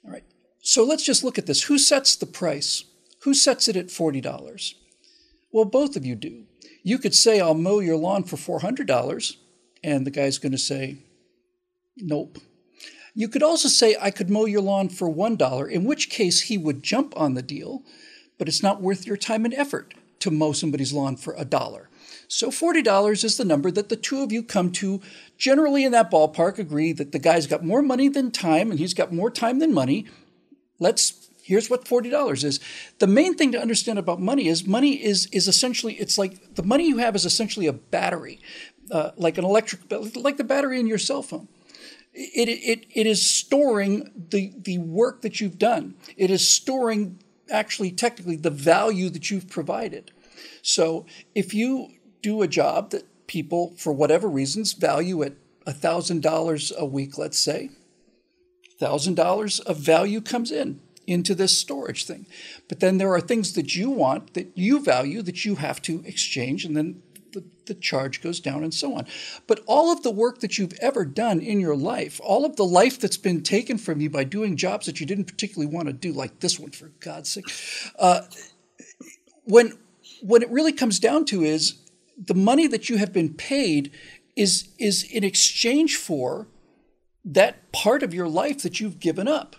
All 0.05 0.11
right. 0.11 0.25
So 0.61 0.85
let's 0.85 1.05
just 1.05 1.23
look 1.23 1.38
at 1.38 1.47
this. 1.47 1.65
Who 1.65 1.79
sets 1.79 2.17
the 2.17 2.26
price? 2.26 2.85
Who 3.23 3.35
sets 3.35 3.69
it 3.69 3.76
at 3.76 3.87
$40? 3.87 4.75
Well, 5.53 5.65
both 5.65 5.97
of 5.97 6.05
you 6.05 6.15
do. 6.15 6.45
You 6.83 6.99
could 6.99 7.15
say, 7.15 7.41
I'll 7.41 7.55
mow 7.55 7.81
your 7.81 7.97
lawn 7.97 8.25
for 8.25 8.37
$400, 8.37 9.37
and 9.83 10.07
the 10.07 10.11
guy's 10.11 10.38
going 10.38 10.53
to 10.53 10.59
say, 10.59 10.99
nope. 11.97 12.38
You 13.18 13.28
could 13.28 13.42
also 13.42 13.68
say, 13.68 13.96
I 13.99 14.11
could 14.11 14.28
mow 14.28 14.44
your 14.44 14.61
lawn 14.61 14.90
for 14.90 15.08
$1, 15.08 15.70
in 15.70 15.85
which 15.85 16.11
case 16.11 16.42
he 16.42 16.58
would 16.58 16.82
jump 16.82 17.14
on 17.16 17.32
the 17.32 17.40
deal, 17.40 17.82
but 18.37 18.46
it's 18.46 18.62
not 18.62 18.82
worth 18.82 19.06
your 19.06 19.16
time 19.16 19.46
and 19.46 19.54
effort 19.54 19.94
to 20.20 20.30
mow 20.30 20.52
somebody's 20.52 20.92
lawn 20.92 21.16
for 21.16 21.35
a 21.38 21.46
dollar. 21.46 21.88
So 22.28 22.50
$40 22.50 23.25
is 23.25 23.38
the 23.38 23.44
number 23.46 23.70
that 23.70 23.88
the 23.88 23.96
two 23.96 24.23
of 24.23 24.32
you 24.32 24.42
come 24.42 24.70
to, 24.73 25.00
generally 25.38 25.82
in 25.82 25.92
that 25.92 26.11
ballpark, 26.11 26.58
agree 26.58 26.92
that 26.92 27.12
the 27.12 27.18
guy's 27.18 27.46
got 27.46 27.64
more 27.64 27.80
money 27.80 28.08
than 28.08 28.30
time 28.30 28.70
and 28.70 28.78
he's 28.78 28.92
got 28.92 29.14
more 29.14 29.30
time 29.30 29.61
than 29.61 29.73
money. 29.73 30.04
Let's 30.78 31.30
here's 31.42 31.70
what 31.70 31.87
$40 31.87 32.44
is. 32.44 32.61
The 32.99 33.06
main 33.06 33.35
thing 33.35 33.50
to 33.52 33.61
understand 33.61 33.99
about 33.99 34.20
money 34.20 34.46
is 34.46 34.66
money 34.66 35.02
is 35.02 35.25
is 35.32 35.49
essentially 35.49 35.94
it's 35.94 36.18
like 36.18 36.56
the 36.56 36.62
money 36.62 36.87
you 36.87 36.99
have 36.99 37.16
is 37.16 37.25
essentially 37.25 37.66
a 37.66 37.73
battery, 37.73 38.40
uh, 38.90 39.12
like 39.16 39.38
an 39.38 39.44
electric 39.44 39.80
like 40.16 40.37
the 40.37 40.44
battery 40.44 40.78
in 40.78 40.87
your 40.87 40.99
cell 40.99 41.23
phone 41.23 41.49
It, 42.18 42.49
it, 42.49 42.87
it 42.94 43.06
is 43.06 43.28
storing 43.28 44.11
the, 44.30 44.52
the 44.56 44.78
work 44.78 45.20
that 45.20 45.38
you've 45.38 45.58
done. 45.58 45.94
It 46.16 46.30
is 46.30 46.49
storing 46.49 47.18
actually 47.50 47.90
technically 47.90 48.37
the 48.37 48.50
value 48.50 49.11
that 49.11 49.30
you've 49.30 49.50
provided. 49.50 50.12
So 50.62 51.04
if 51.35 51.52
you 51.52 51.90
do 52.23 52.40
a 52.40 52.49
job 52.49 52.90
that 52.90 53.04
people, 53.26 53.75
for 53.76 53.92
whatever 53.92 54.28
reasons, 54.28 54.73
value 54.73 55.23
at 55.23 55.35
$1,000 55.66 56.76
a 56.76 56.87
week, 56.87 57.18
let's 57.18 57.38
say, 57.38 57.70
$1,000 58.80 59.61
of 59.66 59.76
value 59.76 60.20
comes 60.20 60.50
in 60.50 60.80
into 61.06 61.35
this 61.35 61.56
storage 61.56 62.04
thing. 62.04 62.26
But 62.68 62.80
then 62.80 62.99
there 62.99 63.12
are 63.12 63.20
things 63.20 63.52
that 63.52 63.76
you 63.76 63.90
want, 63.90 64.35
that 64.35 64.56
you 64.56 64.82
value, 64.82 65.23
that 65.23 65.44
you 65.44 65.56
have 65.56 65.80
to 65.82 66.02
exchange, 66.04 66.64
and 66.64 66.76
then 66.76 67.02
the, 67.33 67.45
the, 67.66 67.75
charge 67.75 68.23
goes 68.23 68.40
down 68.40 68.62
and 68.62 68.73
so 68.73 68.95
on. 68.95 69.06
But 69.47 69.61
all 69.66 69.92
of 69.92 70.02
the 70.02 70.11
work 70.11 70.40
that 70.40 70.59
you've 70.59 70.75
ever 70.80 71.04
done 71.04 71.40
in 71.40 71.61
your 71.61 71.76
life, 71.76 72.21
all 72.23 72.45
of 72.45 72.56
the 72.56 72.64
life 72.64 73.00
that's 73.00 73.16
been 73.16 73.42
taken 73.42 73.78
from 73.78 74.00
you 74.00 74.11
by 74.11 74.25
doing 74.25 74.56
jobs 74.56 74.87
that 74.87 75.00
you 75.00 75.06
didn't 75.06 75.25
particularly 75.25 75.73
want 75.73 75.88
to 75.88 75.92
do, 75.92 76.12
like 76.12 76.40
this 76.40 76.59
one, 76.59 76.71
for 76.71 76.92
God's 77.00 77.30
sake, 77.30 77.47
uh, 77.99 78.23
when 79.45 79.78
what 80.21 80.42
it 80.42 80.50
really 80.50 80.73
comes 80.73 80.99
down 80.99 81.25
to 81.26 81.42
is 81.42 81.78
the 82.16 82.35
money 82.35 82.66
that 82.66 82.88
you 82.88 82.97
have 82.97 83.12
been 83.12 83.35
paid 83.35 83.92
is 84.35 84.68
is 84.78 85.02
in 85.02 85.25
exchange 85.25 85.97
for 85.97 86.47
that 87.25 87.73
part 87.73 88.02
of 88.02 88.14
your 88.14 88.28
life 88.28 88.62
that 88.62 88.80
you've 88.80 89.00
given 89.00 89.26
up 89.26 89.56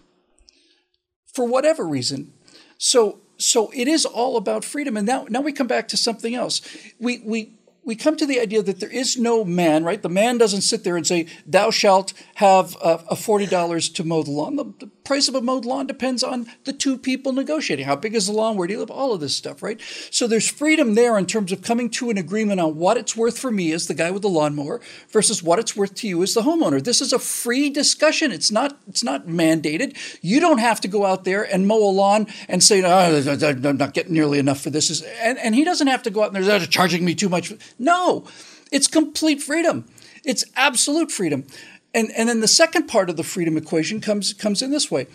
for 1.33 1.45
whatever 1.45 1.88
reason. 1.88 2.33
So 2.77 3.19
so 3.38 3.71
it 3.74 3.88
is 3.88 4.05
all 4.05 4.38
about 4.38 4.63
freedom. 4.63 4.97
And 4.97 5.05
now 5.05 5.25
now 5.29 5.41
we 5.41 5.51
come 5.51 5.67
back 5.67 5.88
to 5.89 5.97
something 5.97 6.33
else. 6.33 6.62
We 7.00 7.19
we 7.24 7.56
we 7.88 7.96
come 7.96 8.17
to 8.17 8.25
the 8.25 8.41
idea 8.41 8.62
that 8.62 8.82
there 8.82 8.91
is 8.91 9.15
no 9.15 9.46
man, 9.46 9.86
right? 9.86 10.01
The 10.01 10.10
man 10.10 10.38
doesn't 10.38 10.62
sit 10.62 10.84
there 10.84 10.98
and 10.98 11.08
say, 11.08 11.25
"Thou 11.46 11.72
shalt 11.72 12.12
have 12.36 12.75
uh, 12.82 13.00
a 13.10 13.15
forty 13.15 13.48
dollars 13.48 13.88
to 13.91 14.03
mow 14.03 14.24
the 14.24 14.32
lawn." 14.32 14.58
The, 14.58 14.89
price 15.07 15.29
of 15.29 15.35
a 15.35 15.41
mowed 15.41 15.63
lawn 15.63 15.87
depends 15.87 16.21
on 16.21 16.47
the 16.65 16.73
two 16.73 16.97
people 16.97 17.31
negotiating. 17.31 17.85
How 17.85 17.95
big 17.95 18.13
is 18.13 18.27
the 18.27 18.33
lawn? 18.33 18.57
Where 18.57 18.67
do 18.67 18.73
you 18.73 18.79
live? 18.81 18.91
All 18.91 19.13
of 19.13 19.21
this 19.21 19.33
stuff, 19.33 19.63
right? 19.63 19.79
So 20.11 20.27
there's 20.27 20.49
freedom 20.49 20.95
there 20.95 21.17
in 21.17 21.25
terms 21.25 21.53
of 21.53 21.61
coming 21.61 21.89
to 21.91 22.09
an 22.09 22.17
agreement 22.17 22.59
on 22.59 22.75
what 22.75 22.97
it's 22.97 23.15
worth 23.15 23.39
for 23.39 23.49
me 23.49 23.71
as 23.71 23.87
the 23.87 23.93
guy 23.93 24.11
with 24.11 24.21
the 24.21 24.27
lawnmower 24.27 24.81
versus 25.09 25.41
what 25.41 25.59
it's 25.59 25.77
worth 25.77 25.95
to 25.95 26.09
you 26.09 26.21
as 26.23 26.33
the 26.33 26.41
homeowner. 26.41 26.83
This 26.83 26.99
is 26.99 27.13
a 27.13 27.19
free 27.19 27.69
discussion. 27.69 28.33
It's 28.33 28.51
not. 28.51 28.77
It's 28.89 29.03
not 29.03 29.27
mandated. 29.27 29.95
You 30.21 30.41
don't 30.41 30.59
have 30.59 30.81
to 30.81 30.89
go 30.89 31.05
out 31.05 31.23
there 31.23 31.43
and 31.43 31.67
mow 31.67 31.77
a 31.77 31.89
lawn 31.89 32.27
and 32.49 32.61
say, 32.61 32.83
"I'm 32.83 33.77
not 33.77 33.93
getting 33.93 34.13
nearly 34.13 34.39
enough 34.39 34.59
for 34.59 34.69
this." 34.69 35.01
And, 35.21 35.37
and 35.37 35.55
he 35.55 35.63
doesn't 35.63 35.87
have 35.87 36.03
to 36.03 36.09
go 36.09 36.23
out 36.23 36.35
and 36.35 36.43
they're 36.43 36.59
charging 36.67 37.05
me 37.05 37.15
too 37.15 37.29
much. 37.29 37.53
No, 37.79 38.25
it's 38.73 38.87
complete 38.87 39.41
freedom. 39.41 39.85
It's 40.25 40.43
absolute 40.57 41.11
freedom. 41.13 41.45
And, 41.94 42.12
and 42.15 42.29
then 42.29 42.41
the 42.41 42.48
second 42.48 42.88
part 42.88 43.10
of 43.10 43.17
the 43.17 43.24
freedom 43.24 43.58
equation 43.58 44.01
comes, 44.01 44.34
comes 44.34 44.62
in 44.62 44.72
this 44.72 44.91
way. 44.91 45.08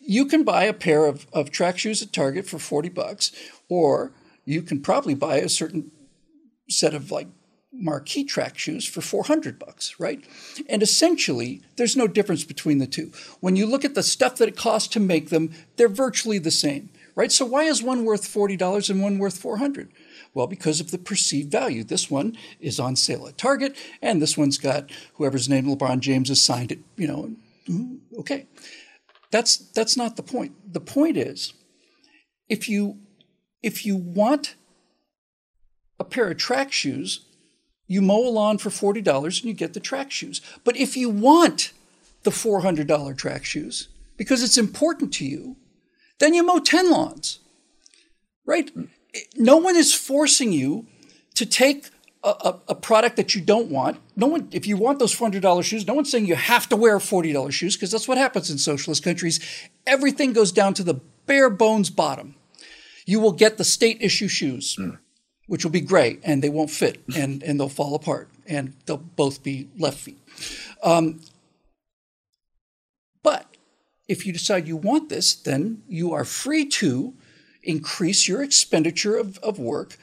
You 0.00 0.26
can 0.26 0.44
buy 0.44 0.64
a 0.64 0.72
pair 0.72 1.06
of, 1.06 1.26
of 1.32 1.50
track 1.50 1.78
shoes 1.78 2.02
at 2.02 2.12
Target 2.12 2.46
for 2.46 2.58
40 2.58 2.88
bucks, 2.90 3.32
or 3.68 4.12
you 4.44 4.62
can 4.62 4.80
probably 4.80 5.14
buy 5.14 5.36
a 5.36 5.48
certain 5.48 5.90
set 6.68 6.94
of 6.94 7.10
like 7.10 7.28
marquee 7.72 8.24
track 8.24 8.56
shoes 8.58 8.86
for 8.86 9.00
400 9.00 9.58
bucks, 9.58 9.98
right? 9.98 10.24
And 10.68 10.82
essentially, 10.82 11.62
there's 11.76 11.96
no 11.96 12.06
difference 12.06 12.44
between 12.44 12.78
the 12.78 12.86
two. 12.86 13.12
When 13.40 13.56
you 13.56 13.66
look 13.66 13.84
at 13.84 13.94
the 13.94 14.02
stuff 14.02 14.36
that 14.36 14.48
it 14.48 14.56
costs 14.56 14.88
to 14.88 15.00
make 15.00 15.30
them, 15.30 15.52
they're 15.76 15.88
virtually 15.88 16.38
the 16.38 16.50
same, 16.50 16.90
right? 17.14 17.30
So 17.30 17.44
why 17.44 17.64
is 17.64 17.82
one 17.82 18.04
worth 18.04 18.22
$40 18.22 18.90
and 18.90 19.02
one 19.02 19.18
worth 19.18 19.38
400? 19.38 19.90
Well, 20.36 20.46
because 20.46 20.82
of 20.82 20.90
the 20.90 20.98
perceived 20.98 21.50
value. 21.50 21.82
This 21.82 22.10
one 22.10 22.36
is 22.60 22.78
on 22.78 22.94
sale 22.94 23.26
at 23.26 23.38
Target, 23.38 23.74
and 24.02 24.20
this 24.20 24.36
one's 24.36 24.58
got 24.58 24.90
whoever's 25.14 25.48
name 25.48 25.64
LeBron 25.64 26.00
James 26.00 26.28
has 26.28 26.42
signed 26.42 26.70
it, 26.70 26.80
you 26.98 27.08
know, 27.08 27.30
mm-hmm, 27.66 28.20
okay. 28.20 28.44
That's 29.30 29.56
that's 29.56 29.96
not 29.96 30.16
the 30.16 30.22
point. 30.22 30.52
The 30.70 30.80
point 30.80 31.16
is 31.16 31.54
if 32.50 32.68
you 32.68 32.98
if 33.62 33.86
you 33.86 33.96
want 33.96 34.56
a 35.98 36.04
pair 36.04 36.30
of 36.30 36.36
track 36.36 36.70
shoes, 36.70 37.24
you 37.86 38.02
mow 38.02 38.28
a 38.28 38.28
lawn 38.28 38.58
for 38.58 38.68
$40 38.68 39.06
and 39.24 39.44
you 39.44 39.54
get 39.54 39.72
the 39.72 39.80
track 39.80 40.10
shoes. 40.10 40.42
But 40.64 40.76
if 40.76 40.98
you 40.98 41.08
want 41.08 41.72
the 42.24 42.30
$400 42.30 43.16
track 43.16 43.46
shoes 43.46 43.88
because 44.18 44.42
it's 44.42 44.58
important 44.58 45.14
to 45.14 45.24
you, 45.24 45.56
then 46.18 46.34
you 46.34 46.44
mow 46.44 46.58
10 46.58 46.90
lawns. 46.90 47.38
Right? 48.44 48.70
No 49.36 49.56
one 49.56 49.76
is 49.76 49.94
forcing 49.94 50.52
you 50.52 50.86
to 51.34 51.46
take 51.46 51.90
a, 52.24 52.28
a, 52.28 52.60
a, 52.68 52.74
product 52.74 53.16
that 53.16 53.34
you 53.34 53.40
don't 53.40 53.68
want. 53.68 53.98
No 54.16 54.26
one, 54.26 54.48
if 54.50 54.66
you 54.66 54.76
want 54.76 54.98
those 54.98 55.12
four 55.12 55.26
hundred 55.26 55.42
dollars 55.42 55.66
shoes, 55.66 55.86
no 55.86 55.94
one's 55.94 56.10
saying 56.10 56.26
you 56.26 56.34
have 56.34 56.68
to 56.70 56.76
wear 56.76 56.98
forty 56.98 57.32
dollars 57.32 57.54
shoes 57.54 57.76
because 57.76 57.90
that's 57.90 58.08
what 58.08 58.18
happens 58.18 58.50
in 58.50 58.58
socialist 58.58 59.04
countries. 59.04 59.40
Everything 59.86 60.32
goes 60.32 60.50
down 60.50 60.74
to 60.74 60.82
the 60.82 61.00
bare 61.26 61.50
bones 61.50 61.90
bottom. 61.90 62.34
You 63.06 63.20
will 63.20 63.32
get 63.32 63.58
the 63.58 63.64
state 63.64 63.98
issue 64.00 64.28
shoes, 64.28 64.76
mm. 64.76 64.98
which 65.46 65.64
will 65.64 65.70
be 65.70 65.80
great, 65.80 66.20
and 66.24 66.42
they 66.42 66.48
won't 66.48 66.70
fit, 66.70 67.02
and 67.16 67.42
and 67.42 67.60
they'll 67.60 67.68
fall 67.68 67.94
apart, 67.94 68.28
and 68.46 68.74
they'll 68.86 68.96
both 68.96 69.42
be 69.42 69.68
left 69.78 69.98
feet. 69.98 70.18
Um, 70.82 71.20
but 73.22 73.46
if 74.08 74.26
you 74.26 74.32
decide 74.32 74.66
you 74.66 74.76
want 74.76 75.08
this, 75.08 75.34
then 75.34 75.82
you 75.88 76.12
are 76.12 76.24
free 76.24 76.64
to 76.66 77.14
increase 77.68 78.28
your 78.28 78.42
expenditure 78.42 79.16
of, 79.16 79.38
of 79.38 79.58
work, 79.58 79.96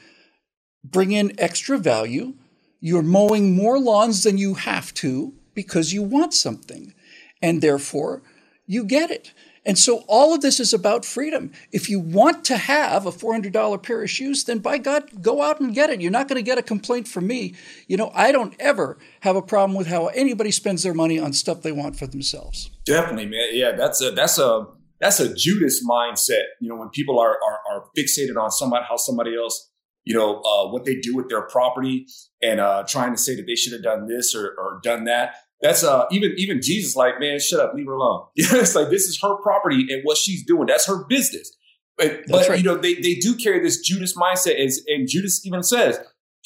bring 0.84 1.12
in 1.12 1.38
extra 1.38 1.78
value. 1.78 2.34
You're 2.80 3.02
mowing 3.02 3.56
more 3.56 3.78
lawns 3.78 4.22
than 4.22 4.38
you 4.38 4.54
have 4.54 4.92
to 4.94 5.34
because 5.54 5.92
you 5.92 6.02
want 6.02 6.34
something. 6.34 6.92
And 7.40 7.62
therefore, 7.62 8.22
you 8.66 8.84
get 8.84 9.10
it. 9.10 9.32
And 9.66 9.78
so 9.78 10.04
all 10.08 10.34
of 10.34 10.42
this 10.42 10.60
is 10.60 10.74
about 10.74 11.04
freedom. 11.04 11.50
If 11.72 11.88
you 11.88 11.98
want 11.98 12.44
to 12.46 12.56
have 12.56 13.06
a 13.06 13.10
$400 13.10 13.82
pair 13.82 14.02
of 14.02 14.10
shoes, 14.10 14.44
then 14.44 14.58
by 14.58 14.76
God, 14.78 15.22
go 15.22 15.42
out 15.42 15.60
and 15.60 15.74
get 15.74 15.88
it. 15.88 16.02
You're 16.02 16.10
not 16.10 16.28
going 16.28 16.36
to 16.36 16.42
get 16.42 16.58
a 16.58 16.62
complaint 16.62 17.08
from 17.08 17.26
me. 17.26 17.54
You 17.86 17.96
know, 17.96 18.10
I 18.14 18.30
don't 18.30 18.54
ever 18.58 18.98
have 19.20 19.36
a 19.36 19.42
problem 19.42 19.76
with 19.76 19.86
how 19.86 20.08
anybody 20.08 20.50
spends 20.50 20.82
their 20.82 20.92
money 20.92 21.18
on 21.18 21.32
stuff 21.32 21.62
they 21.62 21.72
want 21.72 21.96
for 21.96 22.06
themselves. 22.06 22.70
Definitely, 22.84 23.26
man. 23.26 23.48
Yeah, 23.52 23.72
that's 23.72 24.02
a 24.02 24.10
that's 24.10 24.38
a 24.38 24.66
that's 25.00 25.20
a 25.20 25.34
Judas 25.34 25.84
mindset. 25.86 26.44
You 26.60 26.68
know, 26.68 26.76
when 26.76 26.88
people 26.90 27.18
are, 27.18 27.36
are, 27.42 27.60
are 27.70 27.84
fixated 27.96 28.40
on 28.40 28.50
somebody, 28.50 28.84
how 28.88 28.96
somebody 28.96 29.36
else, 29.36 29.70
you 30.04 30.14
know, 30.14 30.40
uh, 30.40 30.70
what 30.70 30.84
they 30.84 30.96
do 30.96 31.14
with 31.14 31.28
their 31.28 31.42
property 31.42 32.06
and 32.42 32.60
uh, 32.60 32.84
trying 32.86 33.12
to 33.12 33.18
say 33.18 33.34
that 33.36 33.46
they 33.46 33.54
should 33.54 33.72
have 33.72 33.82
done 33.82 34.06
this 34.06 34.34
or, 34.34 34.54
or 34.58 34.80
done 34.82 35.04
that. 35.04 35.34
That's 35.60 35.82
uh, 35.82 36.04
even 36.10 36.34
even 36.36 36.60
Jesus, 36.60 36.94
like, 36.94 37.18
man, 37.20 37.38
shut 37.40 37.60
up, 37.60 37.72
leave 37.74 37.86
her 37.86 37.92
alone. 37.92 38.26
it's 38.36 38.74
like 38.74 38.90
this 38.90 39.04
is 39.04 39.18
her 39.22 39.36
property 39.36 39.86
and 39.90 40.02
what 40.04 40.18
she's 40.18 40.44
doing. 40.44 40.66
That's 40.66 40.86
her 40.86 41.04
business. 41.04 41.56
But, 41.96 42.22
but 42.28 42.48
right. 42.48 42.58
you 42.58 42.64
know, 42.64 42.76
they, 42.76 42.94
they 42.94 43.14
do 43.14 43.36
carry 43.36 43.60
this 43.60 43.80
Judas 43.80 44.16
mindset, 44.16 44.58
as 44.58 44.82
and 44.88 45.08
Judas 45.08 45.46
even 45.46 45.62
says, 45.62 46.00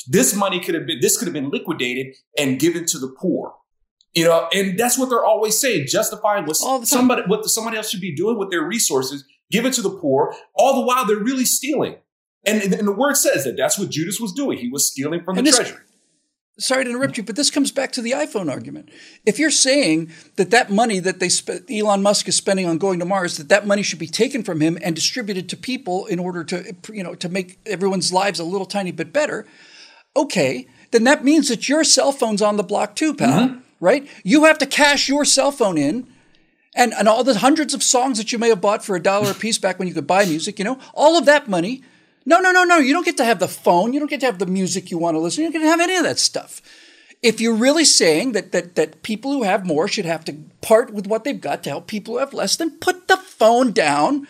this 0.06 0.34
money 0.34 0.60
could 0.60 0.74
have 0.74 0.86
been 0.86 1.00
this 1.00 1.16
could 1.16 1.26
have 1.26 1.34
been 1.34 1.50
liquidated 1.50 2.14
and 2.38 2.58
given 2.60 2.84
to 2.86 2.98
the 2.98 3.14
poor. 3.18 3.54
You 4.14 4.24
know, 4.24 4.48
and 4.52 4.78
that's 4.78 4.98
what 4.98 5.10
they're 5.10 5.24
always 5.24 5.58
saying, 5.58 5.86
justifying 5.86 6.46
what 6.46 6.56
somebody 6.56 7.22
what 7.26 7.44
somebody 7.44 7.76
else 7.76 7.90
should 7.90 8.00
be 8.00 8.14
doing 8.14 8.38
with 8.38 8.50
their 8.50 8.62
resources, 8.62 9.24
give 9.50 9.66
it 9.66 9.74
to 9.74 9.82
the 9.82 9.90
poor, 9.90 10.34
all 10.54 10.74
the 10.74 10.86
while 10.86 11.06
they're 11.06 11.18
really 11.18 11.44
stealing. 11.44 11.96
And, 12.44 12.62
and 12.62 12.88
the 12.88 12.92
word 12.92 13.16
says 13.16 13.44
that 13.44 13.56
that's 13.56 13.78
what 13.78 13.90
Judas 13.90 14.20
was 14.20 14.32
doing. 14.32 14.58
He 14.58 14.68
was 14.68 14.86
stealing 14.86 15.22
from 15.22 15.36
and 15.36 15.46
the 15.46 15.50
this, 15.50 15.58
treasury. 15.58 15.82
Sorry 16.58 16.84
to 16.84 16.90
interrupt 16.90 17.16
you, 17.16 17.22
but 17.22 17.36
this 17.36 17.50
comes 17.50 17.70
back 17.70 17.92
to 17.92 18.02
the 18.02 18.12
iPhone 18.12 18.50
argument. 18.50 18.90
If 19.26 19.38
you're 19.38 19.50
saying 19.50 20.10
that 20.36 20.50
that 20.50 20.70
money 20.70 20.98
that 20.98 21.20
they 21.20 21.28
sp- 21.30 21.68
Elon 21.70 22.02
Musk 22.02 22.26
is 22.26 22.36
spending 22.36 22.66
on 22.66 22.78
going 22.78 22.98
to 22.98 23.04
Mars, 23.04 23.36
that 23.36 23.48
that 23.50 23.66
money 23.66 23.82
should 23.82 23.98
be 23.98 24.08
taken 24.08 24.42
from 24.42 24.60
him 24.60 24.78
and 24.82 24.96
distributed 24.96 25.48
to 25.50 25.56
people 25.56 26.06
in 26.06 26.18
order 26.18 26.42
to, 26.44 26.74
you 26.92 27.04
know, 27.04 27.14
to 27.14 27.28
make 27.28 27.60
everyone's 27.66 28.12
lives 28.12 28.40
a 28.40 28.44
little 28.44 28.66
tiny 28.66 28.90
bit 28.90 29.12
better, 29.12 29.46
okay, 30.16 30.66
then 30.90 31.04
that 31.04 31.22
means 31.22 31.48
that 31.48 31.68
your 31.68 31.84
cell 31.84 32.10
phone's 32.10 32.42
on 32.42 32.56
the 32.56 32.64
block 32.64 32.96
too, 32.96 33.14
pal. 33.14 33.48
Mm-hmm 33.48 33.60
right? 33.80 34.08
You 34.24 34.44
have 34.44 34.58
to 34.58 34.66
cash 34.66 35.08
your 35.08 35.24
cell 35.24 35.52
phone 35.52 35.78
in 35.78 36.06
and, 36.74 36.92
and 36.94 37.08
all 37.08 37.24
the 37.24 37.38
hundreds 37.38 37.74
of 37.74 37.82
songs 37.82 38.18
that 38.18 38.32
you 38.32 38.38
may 38.38 38.48
have 38.48 38.60
bought 38.60 38.84
for 38.84 38.96
a 38.96 39.02
dollar 39.02 39.30
a 39.30 39.34
piece 39.34 39.58
back 39.58 39.78
when 39.78 39.88
you 39.88 39.94
could 39.94 40.06
buy 40.06 40.24
music, 40.24 40.58
you 40.58 40.64
know, 40.64 40.78
all 40.94 41.16
of 41.16 41.26
that 41.26 41.48
money. 41.48 41.82
No, 42.24 42.40
no, 42.40 42.52
no, 42.52 42.64
no. 42.64 42.76
You 42.78 42.92
don't 42.92 43.04
get 43.04 43.16
to 43.16 43.24
have 43.24 43.38
the 43.38 43.48
phone. 43.48 43.92
You 43.92 44.00
don't 44.00 44.10
get 44.10 44.20
to 44.20 44.26
have 44.26 44.38
the 44.38 44.46
music 44.46 44.90
you 44.90 44.98
want 44.98 45.14
to 45.14 45.18
listen. 45.18 45.42
You 45.42 45.50
don't 45.50 45.60
get 45.60 45.66
to 45.66 45.70
have 45.70 45.80
any 45.80 45.96
of 45.96 46.04
that 46.04 46.18
stuff. 46.18 46.60
If 47.22 47.40
you're 47.40 47.54
really 47.54 47.84
saying 47.84 48.32
that, 48.32 48.52
that, 48.52 48.76
that 48.76 49.02
people 49.02 49.32
who 49.32 49.42
have 49.42 49.66
more 49.66 49.88
should 49.88 50.04
have 50.04 50.24
to 50.26 50.36
part 50.60 50.92
with 50.92 51.06
what 51.06 51.24
they've 51.24 51.40
got 51.40 51.64
to 51.64 51.70
help 51.70 51.86
people 51.86 52.14
who 52.14 52.20
have 52.20 52.34
less, 52.34 52.54
then 52.56 52.78
put 52.78 53.08
the 53.08 53.16
phone 53.16 53.72
down 53.72 54.28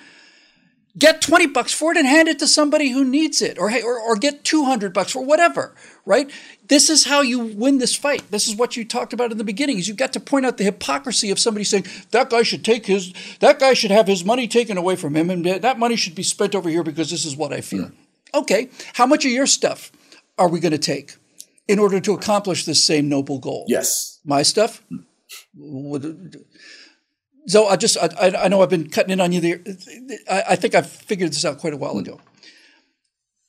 get 0.99 1.21
20 1.21 1.47
bucks 1.49 1.73
for 1.73 1.93
it 1.93 1.97
and 1.97 2.07
hand 2.07 2.29
it 2.29 2.39
to 2.39 2.49
somebody 2.49 2.91
who 2.91 3.05
needs 3.05 3.41
it 3.41 3.59
or, 3.59 3.71
or, 3.71 4.01
or 4.01 4.17
get 4.17 4.45
200 4.45 4.93
bucks 4.93 5.13
for 5.13 5.25
whatever 5.25 5.75
right? 6.05 6.31
This 6.69 6.89
is 6.89 7.05
how 7.05 7.21
you 7.21 7.39
win 7.39 7.77
this 7.77 7.95
fight. 7.95 8.31
This 8.31 8.49
is 8.49 8.57
what 8.57 8.79
you 8.79 8.85
talked 8.87 9.13
about 9.13 9.31
in 9.31 9.37
the 9.37 9.45
beginning 9.45 9.77
is 9.77 9.89
you've 9.89 9.99
got 9.99 10.15
to 10.15 10.21
point 10.21 10.47
out 10.47 10.57
the 10.57 10.65
hypocrisy 10.65 11.31
of 11.31 11.39
somebody 11.39 11.65
saying 11.65 11.85
that 12.13 12.31
guy 12.31 12.43
should 12.43 12.65
take 12.65 12.87
his 12.87 13.13
that 13.41 13.59
guy 13.59 13.75
should 13.75 13.91
have 13.91 14.07
his 14.07 14.25
money 14.25 14.49
taken 14.49 14.79
away 14.79 14.97
from 14.97 15.15
him 15.15 15.29
and 15.29 15.45
that 15.45 15.79
money 15.79 15.97
should 15.97 16.15
be 16.15 16.23
spent 16.23 16.55
over 16.55 16.71
here 16.71 16.83
because 16.83 17.11
this 17.11 17.27
is 17.27 17.37
what 17.37 17.53
i 17.53 17.61
feel 17.61 17.91
okay 18.35 18.71
how 18.95 19.05
much 19.05 19.27
of 19.27 19.31
your 19.31 19.47
stuff 19.47 19.93
are 20.39 20.49
we 20.49 20.61
going 20.61 20.73
to 20.73 20.79
take 20.79 21.17
in 21.67 21.79
order 21.79 22.01
to 22.01 22.15
accomplish 22.15 22.65
this 22.65 22.83
same 22.83 23.09
noble 23.09 23.39
goal? 23.39 23.65
Yes. 23.69 24.21
My 24.25 24.43
stuff 24.43 24.83
hmm. 24.89 24.99
So 27.46 27.66
I 27.66 27.77
just 27.77 27.96
I, 27.96 28.35
I 28.38 28.48
know 28.48 28.62
I've 28.62 28.70
been 28.70 28.90
cutting 28.90 29.12
in 29.12 29.20
on 29.20 29.33
you 29.33 29.40
there. 29.40 29.61
I, 30.31 30.44
I 30.51 30.57
think 30.57 30.74
I've 30.74 30.90
figured 30.90 31.31
this 31.31 31.44
out 31.44 31.59
quite 31.59 31.72
a 31.72 31.77
while 31.77 31.92
hmm. 31.92 32.01
ago. 32.01 32.20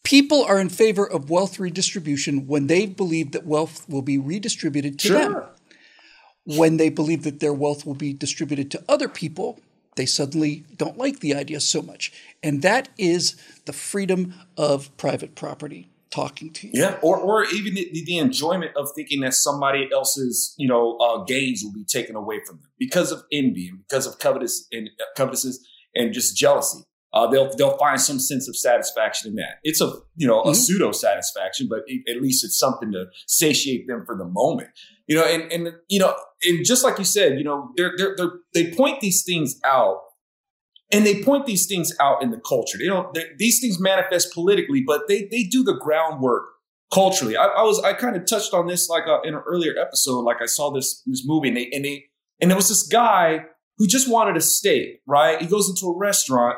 People 0.04 0.44
are 0.44 0.60
in 0.60 0.70
favor 0.70 1.08
of 1.08 1.30
wealth 1.30 1.60
redistribution 1.60 2.48
when 2.48 2.68
they 2.68 2.86
believe 2.86 3.32
that 3.34 3.46
wealth 3.46 3.88
will 3.88 4.02
be 4.02 4.18
redistributed 4.18 4.98
to 5.00 5.08
Sure. 5.08 5.20
them. 5.20 5.44
When 6.46 6.78
they 6.78 6.90
believe 6.90 7.24
that 7.24 7.42
their 7.42 7.54
wealth 7.54 7.86
will 7.86 7.94
be 7.94 8.12
distributed 8.12 8.72
to 8.72 8.84
other 8.90 9.08
people, 9.08 9.60
they 9.98 10.08
suddenly 10.08 10.64
don't 10.78 10.98
like 10.98 11.20
the 11.20 11.36
idea 11.36 11.60
so 11.60 11.82
much. 11.84 12.12
And 12.42 12.64
that 12.64 12.90
is 12.98 13.36
the 13.66 13.74
freedom 13.74 14.34
of 14.58 14.96
private 14.98 15.36
property 15.36 15.90
talking 16.12 16.52
to 16.54 16.68
you. 16.68 16.74
Yeah, 16.76 16.98
or 17.02 17.18
or 17.18 17.46
even 17.46 17.76
the, 17.76 17.90
the 18.06 18.18
enjoyment 18.18 18.72
of 18.76 18.90
thinking 18.96 19.22
that 19.22 19.34
somebody 19.34 19.90
else's 19.94 20.56
you 20.58 20.68
know 20.68 20.98
uh, 20.98 21.24
gains 21.24 21.62
will 21.64 21.74
be 21.74 21.86
taken 21.86 22.16
away 22.16 22.40
from 22.46 22.58
them 22.58 22.70
because 22.80 23.12
of 23.12 23.24
envy 23.32 23.68
and 23.70 23.80
because 23.88 24.06
of 24.08 24.20
covetous 24.20 24.68
and 24.72 24.90
uh, 25.00 25.04
covetousness 25.16 25.60
and 25.96 26.14
just 26.14 26.36
jealousy. 26.38 26.80
Uh, 27.12 27.26
they'll 27.26 27.52
they'll 27.58 27.78
find 27.78 28.00
some 28.00 28.20
sense 28.20 28.48
of 28.48 28.56
satisfaction 28.56 29.32
in 29.32 29.36
that. 29.36 29.56
It's 29.64 29.82
a 29.82 29.92
you 30.16 30.28
know 30.28 30.42
a 30.42 30.52
Mhm. 30.52 30.56
pseudo 30.56 30.92
satisfaction, 30.92 31.68
but 31.70 31.80
it, 31.88 32.04
at 32.10 32.22
least 32.22 32.44
it's 32.44 32.60
something 32.60 32.92
to 32.92 33.06
satiate 33.28 33.88
them 33.88 34.04
for 34.06 34.16
the 34.16 34.26
moment. 34.26 34.70
You 35.08 35.16
know, 35.16 35.24
and 35.26 35.52
and 35.52 35.74
you 35.88 35.98
know, 36.00 36.16
and 36.44 36.64
just 36.64 36.84
like 36.84 37.00
you 37.00 37.06
said, 37.06 37.40
you 37.40 37.44
know, 37.44 37.72
they're 37.76 37.94
they're, 37.98 38.16
they're 38.16 38.32
they 38.54 38.72
point 38.74 39.02
these 39.02 39.24
things 39.24 39.60
out 39.66 40.02
and 40.92 41.06
they 41.06 41.24
point 41.24 41.46
these 41.46 41.68
things 41.68 41.94
out 42.00 42.24
in 42.24 42.32
the 42.32 42.40
culture. 42.40 42.78
They 42.78 42.86
don't. 42.86 43.16
These 43.38 43.60
things 43.60 43.80
manifest 43.80 44.34
politically, 44.34 44.84
but 44.86 45.08
they 45.08 45.28
they 45.30 45.44
do 45.44 45.64
the 45.64 45.74
groundwork 45.74 46.46
culturally. 46.94 47.38
I, 47.38 47.46
I 47.46 47.64
was 47.64 47.80
I 47.84 47.94
kind 47.94 48.16
of 48.16 48.26
touched 48.26 48.54
on 48.54 48.68
this 48.68 48.90
like 48.90 49.08
uh, 49.08 49.22
in 49.22 49.36
an 49.36 49.42
earlier 49.46 49.74
episode. 49.80 50.22
Like 50.22 50.42
I 50.42 50.46
saw 50.46 50.72
this 50.72 51.02
this 51.06 51.24
movie, 51.26 51.50
and 51.50 51.58
they 51.58 51.70
and 51.72 51.86
they 51.86 52.06
and 52.42 52.50
there 52.50 52.56
was 52.56 52.70
this 52.70 52.84
guy 52.84 53.46
who 53.78 53.88
just 53.88 54.10
wanted 54.10 54.36
a 54.38 54.42
steak. 54.42 55.02
Right? 55.06 55.40
He 55.40 55.48
goes 55.48 55.70
into 55.70 55.88
a 55.88 55.98
restaurant, 55.98 56.58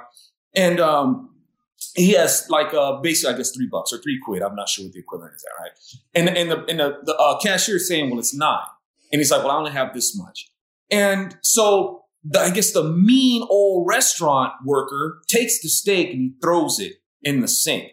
and 0.56 0.80
um, 0.80 1.30
he 1.96 2.12
has 2.14 2.48
like 2.50 2.74
uh 2.74 3.02
basically 3.02 3.34
I 3.34 3.38
guess 3.38 3.52
three 3.52 3.68
bucks 3.70 3.92
or 3.92 3.98
three 3.98 4.20
quid. 4.24 4.42
I'm 4.42 4.56
not 4.56 4.70
sure 4.70 4.86
what 4.86 4.94
the 4.94 5.00
equivalent 5.00 5.34
is. 5.36 5.44
That 5.44 5.62
right? 5.62 5.72
And 6.16 6.38
and 6.38 6.52
the 6.52 6.66
and 6.70 6.80
the, 6.80 6.98
the 7.04 7.16
uh, 7.16 7.40
cashier 7.40 7.76
is 7.76 7.88
saying, 7.88 8.10
well, 8.10 8.20
it's 8.20 8.34
nine, 8.34 8.60
and 9.12 9.20
he's 9.20 9.32
like, 9.32 9.44
well, 9.44 9.52
I 9.52 9.58
only 9.58 9.72
have 9.72 9.94
this 9.94 10.18
much, 10.18 10.50
and 10.90 11.38
so 11.42 12.01
the, 12.24 12.40
I 12.40 12.50
guess 12.52 12.72
the 12.72 12.84
mean 12.84 13.46
old 13.50 13.88
restaurant 13.88 14.54
worker 14.66 15.22
takes 15.28 15.62
the 15.62 15.70
steak 15.70 16.12
and 16.12 16.22
he 16.22 16.34
throws 16.42 16.80
it 16.80 16.94
in 17.22 17.42
the 17.42 17.48
sink. 17.48 17.92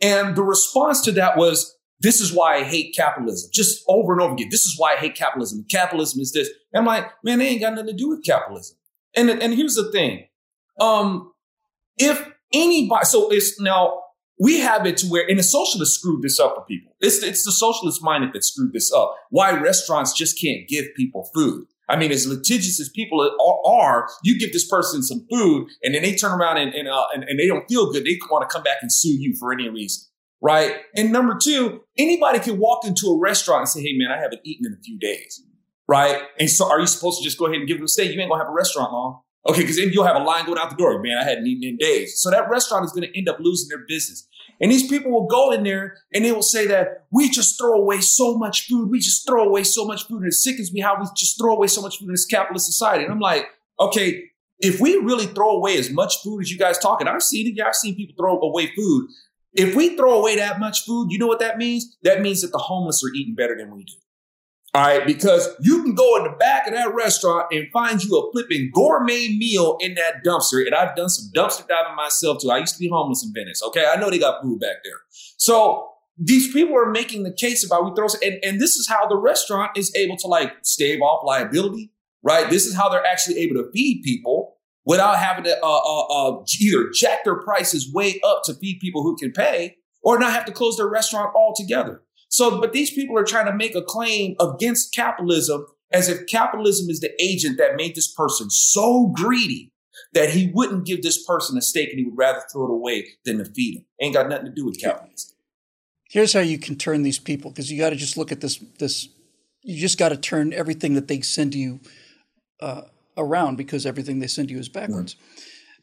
And 0.00 0.34
the 0.36 0.42
response 0.42 1.00
to 1.02 1.12
that 1.12 1.36
was, 1.36 1.76
this 2.00 2.20
is 2.20 2.32
why 2.32 2.56
I 2.56 2.64
hate 2.64 2.96
capitalism. 2.96 3.50
Just 3.52 3.84
over 3.86 4.12
and 4.12 4.20
over 4.20 4.32
again. 4.34 4.48
This 4.50 4.64
is 4.64 4.74
why 4.76 4.94
I 4.94 4.96
hate 4.96 5.14
capitalism. 5.14 5.64
Capitalism 5.70 6.20
is 6.20 6.32
this. 6.32 6.48
And 6.72 6.80
I'm 6.80 6.86
like, 6.86 7.08
man, 7.22 7.38
they 7.38 7.46
ain't 7.46 7.60
got 7.60 7.74
nothing 7.74 7.88
to 7.88 7.92
do 7.92 8.08
with 8.08 8.24
capitalism. 8.24 8.76
And, 9.14 9.30
and 9.30 9.54
here's 9.54 9.76
the 9.76 9.92
thing. 9.92 10.26
Um, 10.80 11.32
if 11.98 12.26
anybody, 12.52 13.04
so 13.04 13.30
it's 13.30 13.60
now, 13.60 14.00
we 14.40 14.58
have 14.58 14.86
it 14.86 14.96
to 14.96 15.06
where, 15.06 15.28
and 15.28 15.38
the 15.38 15.44
socialists 15.44 16.00
screwed 16.00 16.22
this 16.22 16.40
up 16.40 16.56
for 16.56 16.64
people. 16.64 16.96
It's, 17.00 17.22
it's 17.22 17.44
the 17.44 17.52
socialist 17.52 18.02
minded 18.02 18.32
that 18.32 18.42
screwed 18.42 18.72
this 18.72 18.92
up. 18.92 19.14
Why 19.30 19.52
restaurants 19.52 20.12
just 20.12 20.40
can't 20.42 20.66
give 20.66 20.86
people 20.96 21.30
food. 21.32 21.66
I 21.88 21.96
mean, 21.96 22.12
as 22.12 22.26
litigious 22.26 22.80
as 22.80 22.88
people 22.88 23.20
are, 23.66 24.08
you 24.22 24.38
give 24.38 24.52
this 24.52 24.66
person 24.66 25.02
some 25.02 25.26
food 25.30 25.68
and 25.82 25.94
then 25.94 26.02
they 26.02 26.14
turn 26.14 26.38
around 26.38 26.58
and, 26.58 26.72
and, 26.74 26.88
uh, 26.88 27.06
and, 27.12 27.24
and 27.24 27.38
they 27.38 27.46
don't 27.46 27.66
feel 27.68 27.92
good. 27.92 28.04
They 28.04 28.18
want 28.30 28.48
to 28.48 28.52
come 28.52 28.62
back 28.62 28.78
and 28.82 28.92
sue 28.92 29.16
you 29.18 29.34
for 29.38 29.52
any 29.52 29.68
reason. 29.68 30.04
Right. 30.40 30.76
And 30.96 31.12
number 31.12 31.38
two, 31.40 31.82
anybody 31.96 32.40
can 32.40 32.58
walk 32.58 32.84
into 32.84 33.06
a 33.08 33.18
restaurant 33.18 33.60
and 33.60 33.68
say, 33.68 33.80
Hey 33.80 33.96
man, 33.96 34.10
I 34.10 34.20
haven't 34.20 34.40
eaten 34.44 34.66
in 34.66 34.72
a 34.72 34.82
few 34.82 34.98
days. 34.98 35.42
Right. 35.86 36.22
And 36.38 36.50
so 36.50 36.68
are 36.68 36.80
you 36.80 36.86
supposed 36.86 37.18
to 37.18 37.24
just 37.24 37.38
go 37.38 37.46
ahead 37.46 37.58
and 37.58 37.68
give 37.68 37.76
them 37.76 37.84
a 37.84 37.88
steak? 37.88 38.12
You 38.12 38.20
ain't 38.20 38.30
gonna 38.30 38.42
have 38.42 38.50
a 38.50 38.54
restaurant 38.54 38.92
long. 38.92 39.20
Okay. 39.48 39.64
Cause 39.64 39.76
then 39.76 39.90
you'll 39.92 40.06
have 40.06 40.16
a 40.16 40.24
line 40.24 40.46
going 40.46 40.58
out 40.58 40.70
the 40.70 40.76
door. 40.76 41.00
Man, 41.02 41.18
I 41.18 41.24
hadn't 41.24 41.46
eaten 41.46 41.68
in 41.68 41.76
days. 41.76 42.20
So 42.20 42.30
that 42.30 42.48
restaurant 42.48 42.84
is 42.84 42.92
going 42.92 43.08
to 43.08 43.18
end 43.18 43.28
up 43.28 43.38
losing 43.40 43.68
their 43.68 43.84
business. 43.86 44.26
And 44.62 44.70
these 44.70 44.88
people 44.88 45.10
will 45.10 45.26
go 45.26 45.50
in 45.50 45.64
there 45.64 45.96
and 46.14 46.24
they 46.24 46.30
will 46.30 46.40
say 46.40 46.68
that 46.68 47.06
we 47.10 47.28
just 47.28 47.58
throw 47.58 47.72
away 47.72 48.00
so 48.00 48.38
much 48.38 48.68
food. 48.68 48.90
We 48.90 49.00
just 49.00 49.26
throw 49.26 49.42
away 49.42 49.64
so 49.64 49.84
much 49.84 50.06
food. 50.06 50.22
And 50.22 50.28
it 50.28 50.34
sickens 50.34 50.72
me 50.72 50.80
how 50.80 50.98
we 51.00 51.06
just 51.16 51.36
throw 51.38 51.52
away 51.52 51.66
so 51.66 51.82
much 51.82 51.98
food 51.98 52.06
in 52.06 52.12
this 52.12 52.24
capitalist 52.24 52.66
society. 52.66 53.02
And 53.02 53.12
I'm 53.12 53.18
like, 53.18 53.46
okay, 53.80 54.22
if 54.60 54.80
we 54.80 54.94
really 54.98 55.26
throw 55.26 55.50
away 55.56 55.76
as 55.76 55.90
much 55.90 56.22
food 56.22 56.42
as 56.42 56.52
you 56.52 56.58
guys 56.58 56.78
talking, 56.78 57.08
I've 57.08 57.24
seen 57.24 57.48
it. 57.48 57.54
Yeah, 57.56 57.66
I've 57.66 57.74
seen 57.74 57.96
people 57.96 58.14
throw 58.16 58.38
away 58.38 58.72
food. 58.76 59.08
If 59.52 59.74
we 59.74 59.96
throw 59.96 60.20
away 60.20 60.36
that 60.36 60.60
much 60.60 60.84
food, 60.84 61.10
you 61.10 61.18
know 61.18 61.26
what 61.26 61.40
that 61.40 61.58
means? 61.58 61.96
That 62.04 62.22
means 62.22 62.40
that 62.42 62.52
the 62.52 62.58
homeless 62.58 63.02
are 63.04 63.12
eating 63.14 63.34
better 63.34 63.56
than 63.56 63.74
we 63.74 63.82
do. 63.82 63.94
All 64.74 64.82
right, 64.82 65.06
because 65.06 65.50
you 65.60 65.82
can 65.82 65.94
go 65.94 66.16
in 66.16 66.24
the 66.24 66.30
back 66.38 66.66
of 66.66 66.72
that 66.72 66.94
restaurant 66.94 67.48
and 67.52 67.70
find 67.72 68.02
you 68.02 68.16
a 68.16 68.32
flipping 68.32 68.70
gourmet 68.72 69.28
meal 69.28 69.76
in 69.80 69.94
that 69.96 70.24
dumpster. 70.24 70.64
And 70.64 70.74
I've 70.74 70.96
done 70.96 71.10
some 71.10 71.30
dumpster 71.34 71.68
diving 71.68 71.94
myself 71.94 72.40
too. 72.40 72.50
I 72.50 72.56
used 72.56 72.74
to 72.74 72.80
be 72.80 72.88
homeless 72.88 73.22
in 73.22 73.34
Venice. 73.34 73.62
Okay, 73.62 73.84
I 73.86 74.00
know 74.00 74.08
they 74.08 74.18
got 74.18 74.40
food 74.40 74.60
back 74.60 74.76
there. 74.82 74.96
So 75.36 75.90
these 76.16 76.50
people 76.54 76.74
are 76.74 76.90
making 76.90 77.24
the 77.24 77.32
case 77.34 77.66
about 77.66 77.84
we 77.84 77.94
throw, 77.94 78.06
and, 78.22 78.38
and 78.42 78.60
this 78.62 78.76
is 78.76 78.88
how 78.88 79.06
the 79.06 79.16
restaurant 79.16 79.76
is 79.76 79.94
able 79.94 80.16
to 80.16 80.26
like 80.26 80.52
stave 80.62 81.02
off 81.02 81.22
liability, 81.22 81.92
right? 82.22 82.48
This 82.48 82.64
is 82.64 82.74
how 82.74 82.88
they're 82.88 83.04
actually 83.04 83.40
able 83.40 83.56
to 83.56 83.70
feed 83.72 84.02
people 84.02 84.56
without 84.86 85.18
having 85.18 85.44
to 85.44 85.58
uh, 85.62 85.80
uh, 85.84 86.06
uh, 86.06 86.44
either 86.60 86.90
jack 86.94 87.24
their 87.24 87.36
prices 87.36 87.92
way 87.92 88.18
up 88.24 88.40
to 88.44 88.54
feed 88.54 88.78
people 88.80 89.02
who 89.02 89.16
can 89.16 89.32
pay 89.32 89.76
or 90.02 90.18
not 90.18 90.32
have 90.32 90.46
to 90.46 90.52
close 90.52 90.78
their 90.78 90.88
restaurant 90.88 91.30
altogether. 91.34 92.02
So, 92.32 92.58
but 92.58 92.72
these 92.72 92.90
people 92.90 93.18
are 93.18 93.24
trying 93.24 93.44
to 93.44 93.54
make 93.54 93.74
a 93.74 93.82
claim 93.82 94.36
against 94.40 94.94
capitalism 94.94 95.66
as 95.92 96.08
if 96.08 96.26
capitalism 96.26 96.88
is 96.88 97.00
the 97.00 97.12
agent 97.22 97.58
that 97.58 97.76
made 97.76 97.94
this 97.94 98.10
person 98.10 98.48
so 98.48 99.12
greedy 99.14 99.70
that 100.14 100.30
he 100.30 100.50
wouldn't 100.54 100.86
give 100.86 101.02
this 101.02 101.22
person 101.22 101.58
a 101.58 101.60
steak 101.60 101.90
and 101.90 101.98
he 101.98 102.06
would 102.06 102.16
rather 102.16 102.40
throw 102.50 102.64
it 102.64 102.70
away 102.70 103.06
than 103.26 103.36
to 103.36 103.44
feed 103.44 103.76
him. 103.76 103.84
Ain't 104.00 104.14
got 104.14 104.30
nothing 104.30 104.46
to 104.46 104.50
do 104.50 104.64
with 104.64 104.80
capitalism. 104.80 105.36
Here's 106.08 106.32
how 106.32 106.40
you 106.40 106.58
can 106.58 106.76
turn 106.76 107.02
these 107.02 107.18
people 107.18 107.50
because 107.50 107.70
you 107.70 107.78
got 107.78 107.90
to 107.90 107.96
just 107.96 108.16
look 108.16 108.32
at 108.32 108.40
this. 108.40 108.56
This 108.78 109.10
you 109.60 109.78
just 109.78 109.98
got 109.98 110.08
to 110.08 110.16
turn 110.16 110.54
everything 110.54 110.94
that 110.94 111.08
they 111.08 111.20
send 111.20 111.54
you 111.54 111.80
uh, 112.60 112.82
around 113.18 113.56
because 113.56 113.84
everything 113.84 114.20
they 114.20 114.26
send 114.26 114.50
you 114.50 114.58
is 114.58 114.70
backwards. 114.70 115.16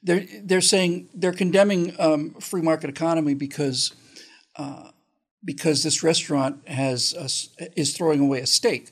They're 0.01 0.25
they're 0.41 0.61
saying 0.61 1.09
they're 1.13 1.31
condemning 1.31 1.95
um, 1.99 2.31
free 2.39 2.63
market 2.63 2.89
economy 2.89 3.35
because 3.35 3.93
uh, 4.55 4.89
because 5.43 5.83
this 5.83 6.03
restaurant 6.03 6.67
has 6.67 7.13
a 7.13 7.79
is 7.79 7.95
throwing 7.95 8.19
away 8.19 8.39
a 8.41 8.47
steak. 8.47 8.91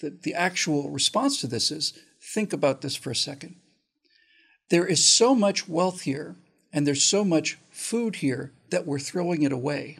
The 0.00 0.10
the 0.10 0.34
actual 0.34 0.90
response 0.90 1.40
to 1.40 1.46
this 1.46 1.70
is 1.70 1.98
think 2.20 2.52
about 2.52 2.80
this 2.80 2.96
for 2.96 3.10
a 3.10 3.16
second. 3.16 3.56
There 4.70 4.86
is 4.86 5.04
so 5.04 5.34
much 5.34 5.68
wealth 5.68 6.02
here 6.02 6.36
and 6.72 6.86
there's 6.86 7.04
so 7.04 7.24
much 7.24 7.58
food 7.70 8.16
here 8.16 8.52
that 8.70 8.86
we're 8.86 8.98
throwing 8.98 9.42
it 9.42 9.52
away. 9.52 9.98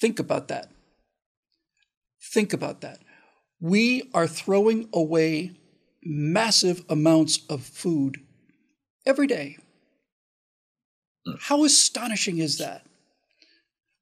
Think 0.00 0.18
about 0.18 0.48
that. 0.48 0.70
Think 2.20 2.52
about 2.52 2.80
that. 2.80 2.98
We 3.60 4.10
are 4.14 4.26
throwing 4.26 4.88
away 4.92 5.52
massive 6.02 6.84
amounts 6.88 7.40
of 7.48 7.62
food 7.62 8.18
every 9.06 9.26
day. 9.26 9.58
Hmm. 11.26 11.34
How 11.38 11.64
astonishing 11.64 12.38
is 12.38 12.58
that? 12.58 12.84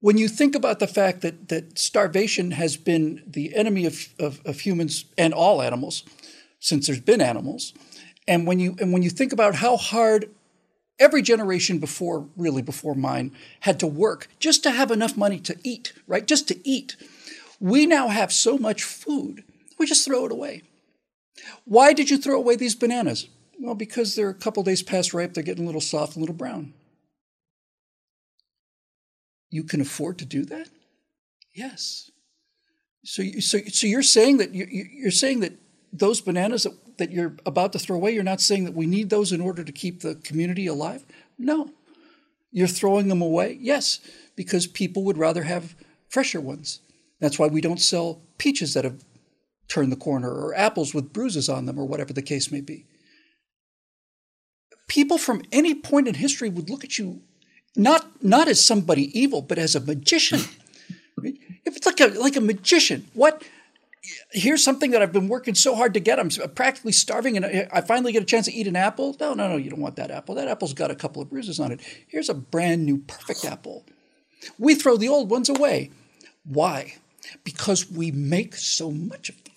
When 0.01 0.17
you 0.17 0.29
think 0.29 0.55
about 0.55 0.79
the 0.79 0.87
fact 0.87 1.21
that, 1.21 1.49
that 1.49 1.79
starvation 1.79 2.53
has 2.53 2.77
been 2.77 3.23
the 3.27 3.55
enemy 3.55 3.85
of, 3.85 4.09
of, 4.19 4.41
of 4.47 4.61
humans 4.61 5.05
and 5.19 5.35
all 5.35 5.61
animals 5.61 6.05
since 6.59 6.87
there's 6.87 7.01
been 7.01 7.21
animals, 7.21 7.75
and 8.27 8.47
when 8.47 8.59
you 8.59 8.77
and 8.81 8.93
when 8.93 9.03
you 9.03 9.11
think 9.11 9.33
about 9.33 9.57
how 9.57 9.77
hard 9.77 10.31
every 10.99 11.23
generation 11.23 11.79
before 11.79 12.27
really 12.37 12.63
before 12.63 12.95
mine 12.95 13.33
had 13.61 13.81
to 13.81 13.87
work 13.87 14.29
just 14.39 14.63
to 14.63 14.71
have 14.71 14.91
enough 14.91 15.17
money 15.17 15.39
to 15.41 15.57
eat 15.65 15.93
right? 16.07 16.27
Just 16.27 16.47
to 16.49 16.69
eat. 16.69 16.97
We 17.59 17.87
now 17.87 18.09
have 18.09 18.33
so 18.33 18.57
much 18.57 18.85
food 18.85 19.43
we 19.79 19.87
just 19.87 20.05
throw 20.05 20.27
it 20.27 20.33
away. 20.33 20.63
Why 21.65 21.95
did 21.95 22.11
you 22.11 22.19
throw 22.19 22.37
away 22.37 22.57
these 22.57 22.75
bananas? 22.75 23.29
Well 23.59 23.75
because 23.75 24.15
they're 24.15 24.29
a 24.29 24.35
couple 24.35 24.63
days 24.63 24.83
past 24.83 25.13
ripe 25.13 25.35
they're 25.35 25.43
getting 25.43 25.65
a 25.65 25.67
little 25.67 25.81
soft 25.81 26.17
a 26.17 26.21
little 26.21 26.35
brown 26.35 26.75
you 29.51 29.65
can 29.65 29.81
afford 29.81 30.19
to 30.19 30.25
do 30.25 30.45
that 30.45 30.69
yes 31.55 32.11
so 33.05 33.23
so 33.41 33.59
so 33.69 33.87
you're 33.87 34.03
saying 34.03 34.39
that 34.39 34.55
you 34.55 34.67
you're 34.71 35.11
saying 35.11 35.41
that 35.41 35.53
those 35.93 36.21
bananas 36.21 36.63
that 36.65 36.75
that 37.01 37.11
you're 37.11 37.35
about 37.45 37.73
to 37.73 37.79
throw 37.81 37.97
away, 37.97 38.13
you're 38.13 38.23
not 38.23 38.41
saying 38.41 38.65
that 38.65 38.75
we 38.75 38.87
need 38.87 39.11
those 39.11 39.33
in 39.33 39.41
order 39.41 39.65
to 39.65 39.73
keep 39.73 40.01
the 40.01 40.15
community 40.15 40.69
alive? 40.69 41.05
No. 41.37 41.71
You're 42.53 42.69
throwing 42.69 43.09
them 43.09 43.23
away? 43.23 43.59
Yes, 43.61 43.99
because 44.37 44.69
people 44.69 45.03
would 45.05 45.19
rather 45.19 45.43
have 45.43 45.75
fresher 46.09 46.41
ones. 46.41 46.81
That's 47.19 47.39
why 47.39 47.49
we 47.49 47.61
don't 47.61 47.81
sell 47.81 48.23
peaches 48.39 48.75
that 48.75 48.85
have 48.85 49.03
turned 49.67 49.91
the 49.91 49.97
corner 49.97 50.31
or 50.31 50.55
apples 50.55 50.95
with 50.95 51.13
bruises 51.13 51.49
on 51.49 51.67
them 51.67 51.79
or 51.79 51.87
whatever 51.87 52.13
the 52.13 52.23
case 52.23 52.53
may 52.53 52.61
be. 52.61 52.87
People 54.87 55.19
from 55.19 55.43
any 55.51 55.75
point 55.75 56.07
in 56.07 56.15
history 56.15 56.49
would 56.49 56.69
look 56.69 56.85
at 56.85 56.99
you 56.99 57.23
not, 57.77 58.07
not 58.23 58.49
as 58.49 58.65
somebody 58.65 59.19
evil, 59.19 59.43
but 59.43 59.59
as 59.59 59.75
a 59.75 59.81
magician. 59.81 60.41
if 61.23 61.77
it's 61.77 61.87
like 61.87 62.01
a, 62.01 62.09
like 62.19 62.37
a 62.37 62.41
magician, 62.41 63.07
what 63.15 63.43
here's 64.33 64.63
something 64.63 64.91
that 64.93 65.03
I've 65.03 65.13
been 65.13 65.29
working 65.29 65.55
so 65.55 65.75
hard 65.75 65.95
to 65.95 66.01
get. 66.01 66.19
I'm 66.19 66.31
practically 66.55 66.93
starving, 66.93 67.37
and 67.37 67.69
I 67.73 67.81
finally 67.81 68.13
get 68.13 68.23
a 68.23 68.27
chance 68.27 68.47
to 68.47 68.53
eat 68.53 68.67
an 68.67 68.77
apple. 68.77 69.17
No, 69.21 69.35
no, 69.35 69.49
no, 69.49 69.57
you 69.57 69.71
don't 69.71 69.81
want 69.81 69.97
that 69.97 70.11
apple. 70.11 70.35
That 70.35 70.49
apple's 70.49 70.75
got 70.75 70.91
a 70.91 70.95
couple 70.95 71.21
of 71.23 71.31
bruises 71.31 71.61
on 71.61 71.73
it. 71.73 71.81
Here's 72.09 72.29
a 72.29 72.35
brand 72.35 72.87
new, 72.87 72.99
perfect 72.99 73.45
apple. 73.45 73.85
We 74.59 74.75
throw 74.75 74.97
the 74.97 75.09
old 75.09 75.31
ones 75.31 75.49
away. 75.49 75.91
Why? 76.45 76.95
Because 77.45 77.91
we 77.91 78.11
make 78.11 78.55
so 78.55 78.91
much 78.91 79.29
of 79.29 79.43
them. 79.45 79.50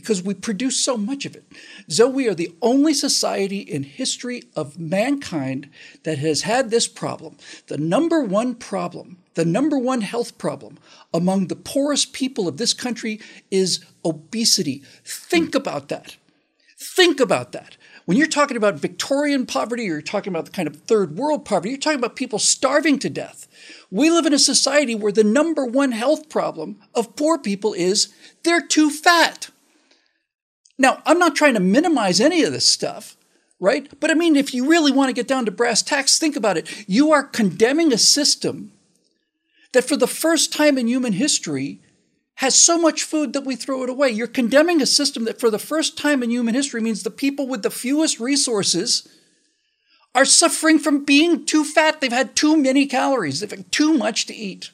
Because 0.00 0.22
we 0.22 0.34
produce 0.34 0.78
so 0.78 0.96
much 0.96 1.24
of 1.26 1.36
it. 1.36 1.44
So 1.88 2.08
we 2.08 2.28
are 2.28 2.34
the 2.34 2.54
only 2.62 2.94
society 2.94 3.58
in 3.58 3.82
history 3.82 4.44
of 4.54 4.78
mankind 4.78 5.70
that 6.04 6.18
has 6.18 6.42
had 6.42 6.70
this 6.70 6.86
problem. 6.88 7.36
The 7.66 7.78
number 7.78 8.22
one 8.22 8.54
problem 8.54 9.18
the 9.38 9.44
number 9.44 9.78
one 9.78 10.00
health 10.00 10.36
problem 10.36 10.80
among 11.14 11.46
the 11.46 11.54
poorest 11.54 12.12
people 12.12 12.48
of 12.48 12.56
this 12.56 12.74
country 12.74 13.20
is 13.52 13.84
obesity. 14.04 14.82
Think 15.04 15.54
about 15.54 15.86
that. 15.90 16.16
Think 16.76 17.20
about 17.20 17.52
that. 17.52 17.76
When 18.04 18.16
you're 18.16 18.26
talking 18.26 18.56
about 18.56 18.80
Victorian 18.80 19.46
poverty 19.46 19.84
or 19.84 19.92
you're 19.92 20.02
talking 20.02 20.32
about 20.32 20.46
the 20.46 20.50
kind 20.50 20.66
of 20.66 20.74
third 20.74 21.16
world 21.16 21.44
poverty, 21.44 21.68
you're 21.68 21.78
talking 21.78 22.00
about 22.00 22.16
people 22.16 22.40
starving 22.40 22.98
to 22.98 23.08
death. 23.08 23.46
We 23.92 24.10
live 24.10 24.26
in 24.26 24.32
a 24.32 24.40
society 24.40 24.96
where 24.96 25.12
the 25.12 25.22
number 25.22 25.64
one 25.64 25.92
health 25.92 26.28
problem 26.28 26.78
of 26.92 27.14
poor 27.14 27.38
people 27.38 27.74
is 27.74 28.12
they're 28.42 28.66
too 28.66 28.90
fat. 28.90 29.50
Now, 30.78 31.02
I'm 31.04 31.18
not 31.18 31.34
trying 31.34 31.54
to 31.54 31.60
minimize 31.60 32.20
any 32.20 32.42
of 32.44 32.52
this 32.52 32.66
stuff, 32.66 33.16
right? 33.58 33.88
But 33.98 34.10
I 34.10 34.14
mean, 34.14 34.36
if 34.36 34.54
you 34.54 34.68
really 34.68 34.92
want 34.92 35.08
to 35.08 35.14
get 35.14 35.26
down 35.26 35.44
to 35.46 35.50
brass 35.50 35.82
tacks, 35.82 36.18
think 36.18 36.36
about 36.36 36.56
it. 36.56 36.84
You 36.86 37.12
are 37.12 37.24
condemning 37.24 37.92
a 37.92 37.98
system 37.98 38.72
that 39.72 39.84
for 39.84 39.96
the 39.96 40.06
first 40.06 40.52
time 40.52 40.78
in 40.78 40.86
human 40.86 41.14
history 41.14 41.80
has 42.36 42.54
so 42.54 42.78
much 42.78 43.02
food 43.02 43.32
that 43.32 43.44
we 43.44 43.56
throw 43.56 43.82
it 43.82 43.90
away. 43.90 44.10
You're 44.10 44.28
condemning 44.28 44.80
a 44.80 44.86
system 44.86 45.24
that 45.24 45.40
for 45.40 45.50
the 45.50 45.58
first 45.58 45.98
time 45.98 46.22
in 46.22 46.30
human 46.30 46.54
history 46.54 46.80
means 46.80 47.02
the 47.02 47.10
people 47.10 47.48
with 47.48 47.62
the 47.62 47.70
fewest 47.70 48.20
resources 48.20 49.08
are 50.14 50.24
suffering 50.24 50.78
from 50.78 51.04
being 51.04 51.44
too 51.44 51.64
fat. 51.64 52.00
They've 52.00 52.12
had 52.12 52.36
too 52.36 52.56
many 52.56 52.86
calories. 52.86 53.40
They've 53.40 53.50
had 53.50 53.70
too 53.72 53.92
much 53.92 54.26
to 54.26 54.34
eat. 54.34 54.70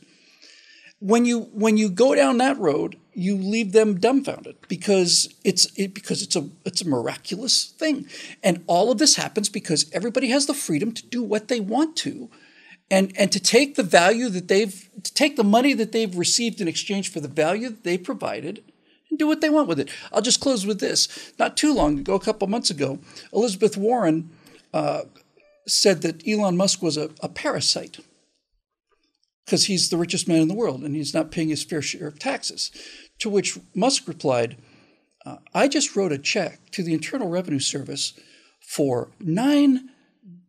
When 1.00 1.24
you 1.24 1.40
when 1.52 1.76
you 1.76 1.88
go 1.88 2.14
down 2.14 2.38
that 2.38 2.58
road, 2.58 2.98
you 3.14 3.36
leave 3.36 3.72
them 3.72 3.98
dumbfounded 3.98 4.56
because 4.68 5.34
it's 5.44 5.66
it, 5.78 5.94
because 5.94 6.22
it's 6.22 6.36
a 6.36 6.48
it's 6.64 6.82
a 6.82 6.88
miraculous 6.88 7.64
thing, 7.64 8.06
and 8.42 8.64
all 8.66 8.90
of 8.90 8.98
this 8.98 9.16
happens 9.16 9.48
because 9.48 9.90
everybody 9.92 10.28
has 10.30 10.46
the 10.46 10.54
freedom 10.54 10.92
to 10.92 11.06
do 11.06 11.22
what 11.22 11.48
they 11.48 11.60
want 11.60 11.96
to 11.96 12.28
and 12.90 13.12
and 13.16 13.32
to 13.32 13.40
take 13.40 13.74
the 13.74 13.82
value 13.82 14.28
that 14.28 14.48
they've 14.48 14.88
to 15.02 15.14
take 15.14 15.36
the 15.36 15.44
money 15.44 15.72
that 15.72 15.92
they've 15.92 16.16
received 16.16 16.60
in 16.60 16.68
exchange 16.68 17.10
for 17.10 17.20
the 17.20 17.28
value 17.28 17.68
that 17.68 17.84
they 17.84 17.98
provided 17.98 18.62
and 19.10 19.18
do 19.18 19.26
what 19.26 19.40
they 19.40 19.50
want 19.50 19.68
with 19.68 19.80
it. 19.80 19.90
I'll 20.12 20.22
just 20.22 20.40
close 20.40 20.66
with 20.66 20.80
this. 20.80 21.32
Not 21.38 21.56
too 21.56 21.74
long 21.74 21.98
ago, 22.00 22.14
a 22.14 22.20
couple 22.20 22.48
months 22.48 22.70
ago, 22.70 22.98
Elizabeth 23.32 23.76
Warren 23.76 24.30
uh, 24.72 25.02
said 25.66 26.02
that 26.02 26.26
Elon 26.26 26.56
Musk 26.56 26.82
was 26.82 26.96
a, 26.96 27.10
a 27.20 27.28
parasite 27.28 27.98
because 29.44 29.66
he's 29.66 29.90
the 29.90 29.96
richest 29.96 30.26
man 30.26 30.40
in 30.40 30.48
the 30.48 30.54
world 30.54 30.82
and 30.82 30.96
he's 30.96 31.14
not 31.14 31.30
paying 31.30 31.48
his 31.48 31.62
fair 31.62 31.82
share 31.82 32.08
of 32.08 32.18
taxes. 32.18 32.70
To 33.20 33.30
which 33.30 33.58
Musk 33.74 34.06
replied, 34.08 34.56
uh, 35.24 35.36
"I 35.54 35.68
just 35.68 35.96
wrote 35.96 36.12
a 36.12 36.18
check 36.18 36.70
to 36.72 36.82
the 36.82 36.94
Internal 36.94 37.28
Revenue 37.28 37.60
Service 37.60 38.12
for 38.60 39.10
nine 39.20 39.90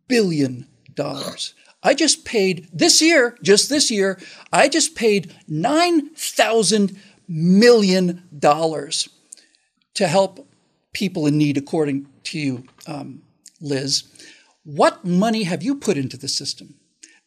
billion 0.07 0.67
dollars." 0.93 1.53
I 1.85 1.93
just 1.93 2.25
paid 2.25 2.67
this 2.73 2.99
year, 2.99 3.37
just 3.43 3.69
this 3.69 3.91
year, 3.91 4.19
I 4.51 4.67
just 4.67 4.95
paid 4.95 5.35
$9,000 5.47 6.97
million 7.27 8.23
to 9.93 10.07
help 10.07 10.47
people 10.93 11.27
in 11.27 11.37
need, 11.37 11.57
according 11.57 12.07
to 12.23 12.39
you, 12.39 12.63
um, 12.87 13.21
Liz. 13.61 14.03
What 14.63 15.05
money 15.05 15.43
have 15.43 15.61
you 15.61 15.75
put 15.75 15.95
into 15.95 16.17
the 16.17 16.27
system? 16.27 16.73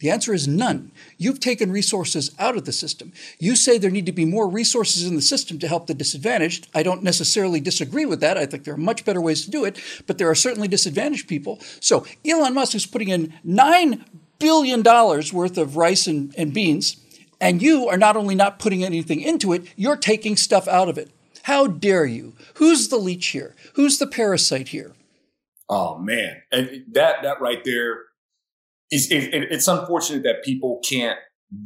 The 0.01 0.11
answer 0.11 0.33
is 0.33 0.47
none. 0.47 0.93
You've 1.17 1.41
taken 1.41 1.73
resources 1.73 2.31
out 2.39 2.57
of 2.57 2.65
the 2.65 2.73
system. 2.73 3.13
You 3.41 3.57
say 3.57 3.79
there 3.79 3.91
need 3.91 4.07
to 4.07 4.13
be 4.13 4.25
more 4.25 4.49
resources 4.49 5.05
in 5.05 5.17
the 5.17 5.23
system 5.23 5.59
to 5.59 5.67
help 5.67 5.89
the 5.89 5.95
disadvantaged. 5.95 6.69
I 6.73 6.85
don't 6.85 7.03
necessarily 7.03 7.59
disagree 7.61 8.07
with 8.07 8.21
that. 8.21 8.39
I 8.39 8.47
think 8.47 8.63
there 8.63 8.75
are 8.75 8.79
much 8.79 9.05
better 9.05 9.21
ways 9.21 9.45
to 9.45 9.51
do 9.51 9.65
it, 9.65 9.81
but 10.07 10.19
there 10.19 10.31
are 10.31 10.37
certainly 10.37 10.69
disadvantaged 10.69 11.27
people. 11.27 11.59
So 11.81 12.07
Elon 12.25 12.55
Musk 12.55 12.77
is 12.77 12.87
putting 12.87 13.09
in 13.09 13.35
nine 13.43 14.05
billion 14.39 14.83
dollars 14.83 15.33
worth 15.33 15.59
of 15.59 15.77
rice 15.77 16.07
and, 16.07 16.33
and 16.39 16.55
beans, 16.55 16.97
and 17.41 17.61
you 17.61 17.89
are 17.89 17.99
not 17.99 18.17
only 18.17 18.37
not 18.37 18.61
putting 18.61 18.85
anything 18.85 19.21
into 19.21 19.53
it, 19.53 19.65
you're 19.75 19.97
taking 19.97 20.37
stuff 20.37 20.69
out 20.69 20.89
of 20.89 20.97
it. 20.97 21.11
How 21.43 21.67
dare 21.67 22.07
you? 22.07 22.35
Who's 22.55 22.89
the 22.89 22.99
leech 22.99 23.29
here? 23.29 23.57
Who's 23.75 23.99
the 23.99 24.07
parasite 24.07 24.69
here? 24.69 24.95
Oh 25.69 25.99
man, 25.99 26.43
and 26.53 26.85
that 26.93 27.23
that 27.23 27.41
right 27.41 27.63
there 27.65 28.05
is 28.91 29.11
it, 29.11 29.35
it's 29.51 29.69
unfortunate 29.69 30.23
that 30.23 30.45
people 30.45 30.81
can't 30.89 31.19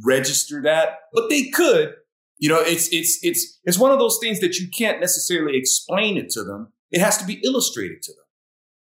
register 0.05 0.61
that, 0.63 0.99
but 1.13 1.29
they 1.29 1.49
could. 1.49 1.93
You 2.39 2.49
know, 2.49 2.59
it's 2.59 2.89
it's 2.91 3.19
it's 3.23 3.59
it's 3.63 3.77
one 3.77 3.91
of 3.91 3.99
those 3.99 4.17
things 4.21 4.39
that 4.41 4.57
you 4.57 4.67
can't 4.67 4.99
necessarily 4.99 5.57
explain 5.57 6.17
it 6.17 6.29
to 6.31 6.43
them. 6.43 6.73
It 6.91 6.99
has 6.99 7.17
to 7.17 7.25
be 7.25 7.41
illustrated 7.43 8.01
to 8.03 8.11
them 8.11 8.23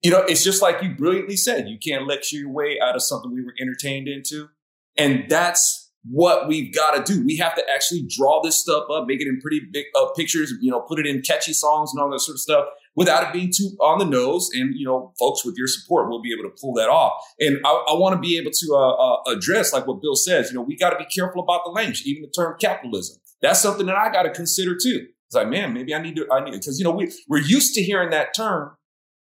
you 0.02 0.12
know, 0.12 0.20
it's 0.20 0.44
just 0.44 0.62
like 0.62 0.82
you 0.82 0.96
brilliantly 0.96 1.36
said, 1.36 1.68
you 1.68 1.78
can't 1.78 2.08
lecture 2.08 2.38
your 2.38 2.50
way 2.50 2.80
out 2.82 2.96
of 2.96 3.02
something 3.02 3.34
we 3.34 3.44
were 3.44 3.54
entertained 3.60 4.08
into. 4.08 4.50
And 4.98 5.26
that's 5.30 5.92
what 6.10 6.48
we've 6.48 6.74
got 6.74 7.06
to 7.06 7.14
do. 7.14 7.26
We 7.26 7.36
have 7.38 7.56
to 7.56 7.64
actually 7.74 8.08
draw 8.08 8.42
this 8.42 8.60
stuff 8.60 8.86
up, 8.90 9.08
make 9.08 9.22
it 9.22 9.28
in 9.28 9.42
pretty 9.42 9.62
big 9.72 9.86
uh, 10.00 10.08
pictures, 10.16 10.54
you 10.62 10.72
know, 10.72 10.82
put 10.82 11.00
it 11.00 11.06
in 11.06 11.22
catchy 11.22 11.54
songs 11.54 11.92
and 11.94 12.02
all 12.02 12.10
that 12.12 12.20
sort 12.20 12.36
of 12.36 12.40
stuff 12.40 12.66
without 12.96 13.24
it 13.24 13.34
being 13.34 13.52
too 13.56 13.70
on 13.82 14.00
the 14.00 14.06
nose. 14.06 14.50
And, 14.54 14.74
you 14.76 14.86
know, 14.86 15.14
folks 15.18 15.46
with 15.46 15.56
your 15.58 15.68
support 15.68 16.10
we'll 16.10 16.22
be 16.22 16.34
able 16.34 16.50
to 16.50 16.56
pull 16.60 16.74
that 16.74 16.90
off. 16.90 17.14
And 17.40 17.58
I, 17.66 17.70
I 17.70 17.94
want 17.94 18.16
to 18.16 18.20
be 18.20 18.38
able 18.38 18.52
to 18.52 18.74
uh, 18.74 18.92
uh, 18.92 19.18
address, 19.28 19.74
like 19.74 19.88
what 19.88 20.02
Bill 20.02 20.16
says, 20.16 20.50
you 20.50 20.56
know, 20.56 20.62
we 20.62 20.76
got 20.76 20.92
to 20.92 20.98
be 20.98 21.06
careful 21.06 21.42
about 21.42 21.62
the 21.66 21.72
language, 21.72 22.04
even 22.06 22.24
the 22.24 22.30
term 22.30 22.56
capitalism. 22.60 23.20
That's 23.42 23.62
something 23.62 23.86
that 23.86 23.96
I 23.96 24.12
got 24.12 24.24
to 24.24 24.32
consider 24.32 24.76
too. 24.76 25.08
It's 25.28 25.36
like, 25.36 25.48
man, 25.48 25.74
maybe 25.74 25.94
I 25.94 26.02
need 26.02 26.16
to, 26.16 26.28
I 26.32 26.44
need, 26.44 26.52
because, 26.52 26.80
you 26.80 26.84
know, 26.84 26.92
we, 26.92 27.12
we're 27.28 27.42
used 27.42 27.76
to 27.76 27.84
hearing 27.84 28.10
that 28.10 28.34
term 28.34 28.76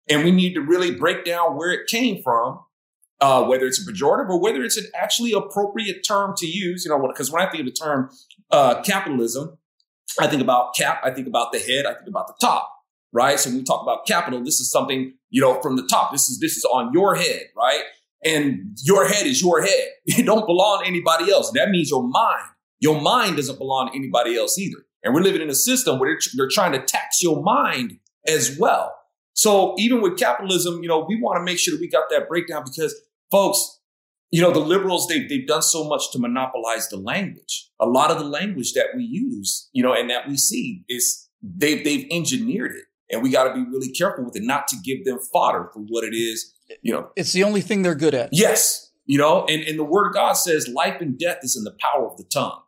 and 0.09 0.23
we 0.23 0.31
need 0.31 0.53
to 0.55 0.61
really 0.61 0.91
break 0.93 1.23
down 1.23 1.55
where 1.55 1.71
it 1.71 1.87
came 1.87 2.21
from, 2.21 2.59
uh, 3.21 3.45
whether 3.45 3.65
it's 3.65 3.79
a 3.79 3.89
pejorative 3.89 4.29
or 4.29 4.39
whether 4.39 4.63
it's 4.63 4.77
an 4.77 4.85
actually 4.93 5.31
appropriate 5.31 6.03
term 6.05 6.33
to 6.37 6.45
use. 6.45 6.83
You 6.83 6.91
know, 6.91 7.07
because 7.07 7.31
when 7.31 7.41
I 7.41 7.49
think 7.49 7.61
of 7.61 7.67
the 7.67 7.71
term 7.71 8.09
uh, 8.51 8.81
capitalism, 8.81 9.57
I 10.19 10.27
think 10.27 10.41
about 10.41 10.75
cap, 10.75 10.99
I 11.03 11.11
think 11.11 11.27
about 11.27 11.53
the 11.53 11.59
head, 11.59 11.85
I 11.85 11.93
think 11.93 12.07
about 12.07 12.27
the 12.27 12.35
top, 12.39 12.69
right? 13.13 13.39
So 13.39 13.49
when 13.49 13.59
we 13.59 13.63
talk 13.63 13.83
about 13.83 14.05
capital, 14.05 14.43
this 14.43 14.59
is 14.59 14.69
something, 14.69 15.13
you 15.29 15.41
know, 15.41 15.61
from 15.61 15.75
the 15.75 15.87
top. 15.89 16.11
This 16.11 16.27
is 16.29 16.39
this 16.39 16.57
is 16.57 16.65
on 16.65 16.91
your 16.93 17.15
head, 17.15 17.43
right? 17.55 17.83
And 18.25 18.77
your 18.83 19.07
head 19.07 19.27
is 19.27 19.41
your 19.41 19.61
head. 19.61 19.87
It 20.05 20.25
don't 20.25 20.45
belong 20.45 20.81
to 20.81 20.87
anybody 20.87 21.31
else. 21.31 21.51
That 21.51 21.69
means 21.69 21.89
your 21.89 22.03
mind. 22.03 22.49
Your 22.79 22.99
mind 22.99 23.37
doesn't 23.37 23.57
belong 23.57 23.89
to 23.89 23.95
anybody 23.95 24.35
else 24.35 24.57
either. 24.57 24.79
And 25.03 25.13
we're 25.13 25.21
living 25.21 25.41
in 25.41 25.49
a 25.49 25.55
system 25.55 25.99
where 25.99 26.17
they're, 26.35 26.49
trying 26.49 26.73
to 26.73 26.81
tax 26.81 27.21
your 27.21 27.41
mind 27.41 27.99
as 28.27 28.57
well. 28.57 28.93
So 29.33 29.75
even 29.77 30.01
with 30.01 30.17
capitalism, 30.17 30.81
you 30.81 30.89
know, 30.89 31.05
we 31.07 31.19
want 31.19 31.37
to 31.37 31.43
make 31.43 31.59
sure 31.59 31.73
that 31.73 31.81
we 31.81 31.89
got 31.89 32.09
that 32.09 32.27
breakdown 32.27 32.63
because 32.65 32.95
folks, 33.31 33.79
you 34.31 34.41
know, 34.41 34.51
the 34.51 34.59
liberals, 34.59 35.07
they, 35.07 35.25
they've 35.27 35.47
done 35.47 35.61
so 35.61 35.87
much 35.87 36.11
to 36.11 36.19
monopolize 36.19 36.89
the 36.89 36.97
language. 36.97 37.69
A 37.79 37.85
lot 37.85 38.11
of 38.11 38.19
the 38.19 38.25
language 38.25 38.73
that 38.73 38.87
we 38.95 39.03
use, 39.03 39.69
you 39.73 39.83
know, 39.83 39.93
and 39.93 40.09
that 40.09 40.27
we 40.27 40.37
see 40.37 40.83
is 40.87 41.29
they've, 41.41 41.83
they've 41.83 42.07
engineered 42.11 42.71
it. 42.71 42.85
And 43.13 43.21
we 43.21 43.29
got 43.29 43.43
to 43.45 43.53
be 43.53 43.61
really 43.61 43.91
careful 43.91 44.25
with 44.25 44.35
it, 44.35 44.43
not 44.43 44.67
to 44.69 44.75
give 44.83 45.05
them 45.05 45.19
fodder 45.31 45.69
for 45.71 45.79
what 45.81 46.03
it 46.03 46.15
is, 46.15 46.53
you 46.81 46.91
know. 46.91 47.11
It's 47.15 47.31
the 47.31 47.43
only 47.43 47.61
thing 47.61 47.83
they're 47.83 47.93
good 47.93 48.15
at. 48.15 48.29
Yes. 48.31 48.91
You 49.05 49.19
know, 49.19 49.45
and, 49.45 49.61
and 49.63 49.77
the 49.77 49.83
word 49.83 50.07
of 50.07 50.13
God 50.13 50.33
says 50.33 50.67
life 50.67 50.99
and 50.99 51.17
death 51.17 51.39
is 51.43 51.55
in 51.55 51.63
the 51.63 51.75
power 51.79 52.09
of 52.09 52.17
the 52.17 52.23
tongue. 52.23 52.59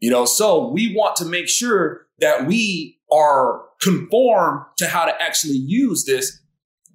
You 0.00 0.10
know, 0.10 0.26
so 0.26 0.68
we 0.68 0.94
want 0.94 1.16
to 1.16 1.24
make 1.24 1.48
sure 1.48 2.06
that 2.18 2.46
we 2.46 2.98
are 3.10 3.62
conform 3.80 4.66
to 4.76 4.86
how 4.86 5.06
to 5.06 5.22
actually 5.22 5.56
use 5.56 6.04
this 6.04 6.42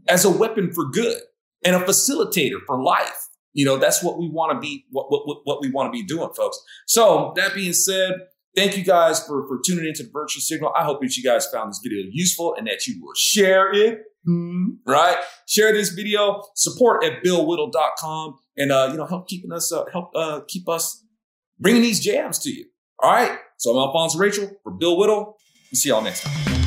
as 0.08 0.24
a 0.26 0.30
weapon 0.30 0.72
for 0.72 0.86
good 0.86 1.22
and 1.66 1.76
a 1.76 1.80
facilitator 1.80 2.60
for 2.68 2.82
life. 2.82 3.28
You 3.54 3.66
know, 3.66 3.78
that's 3.78 4.04
what 4.04 4.20
we 4.20 4.30
want 4.30 4.54
to 4.54 4.60
be, 4.60 4.86
what, 4.92 5.08
what, 5.10 5.42
what 5.44 5.62
we 5.62 5.72
want 5.72 5.88
to 5.88 5.92
be 5.92 6.06
doing, 6.06 6.30
folks. 6.36 6.60
So 6.86 7.34
that 7.36 7.56
being 7.56 7.74
said, 7.74 8.14
thank 8.56 8.78
you 8.78 8.84
guys 8.84 9.26
for, 9.26 9.48
for 9.48 9.60
tuning 9.66 9.86
into 9.86 10.04
the 10.04 10.10
virtual 10.12 10.42
signal. 10.42 10.74
I 10.76 10.84
hope 10.84 11.02
that 11.02 11.16
you 11.16 11.24
guys 11.24 11.48
found 11.48 11.72
this 11.72 11.80
video 11.84 12.04
useful 12.12 12.56
and 12.58 12.68
that 12.68 12.88
you 12.88 13.02
will 13.02 13.14
share 13.16 13.74
it. 13.74 14.00
Right? 14.86 15.18
Share 15.48 15.74
this 15.74 15.90
video, 15.90 16.44
support 16.56 17.04
at 17.04 17.24
billwhittle.com 17.24 18.36
and, 18.58 18.72
uh, 18.72 18.90
you 18.92 18.98
know, 18.98 19.06
help 19.06 19.28
keeping 19.28 19.52
us, 19.52 19.72
uh, 19.72 19.86
help, 19.92 20.12
uh, 20.16 20.42
keep 20.48 20.70
us 20.70 21.04
bringing 21.60 21.82
these 21.82 22.00
jams 22.00 22.40
to 22.40 22.52
you. 22.52 22.66
All 23.00 23.12
right. 23.12 23.38
So 23.58 23.72
I'm 23.72 23.88
Alfonzo 23.88 24.20
Rachel 24.20 24.52
for 24.64 24.72
Bill 24.72 24.98
Whittle. 24.98 25.38
We'll 25.72 25.78
see 25.78 25.90
y'all 25.90 26.02
next 26.02 26.24
time. 26.24 26.61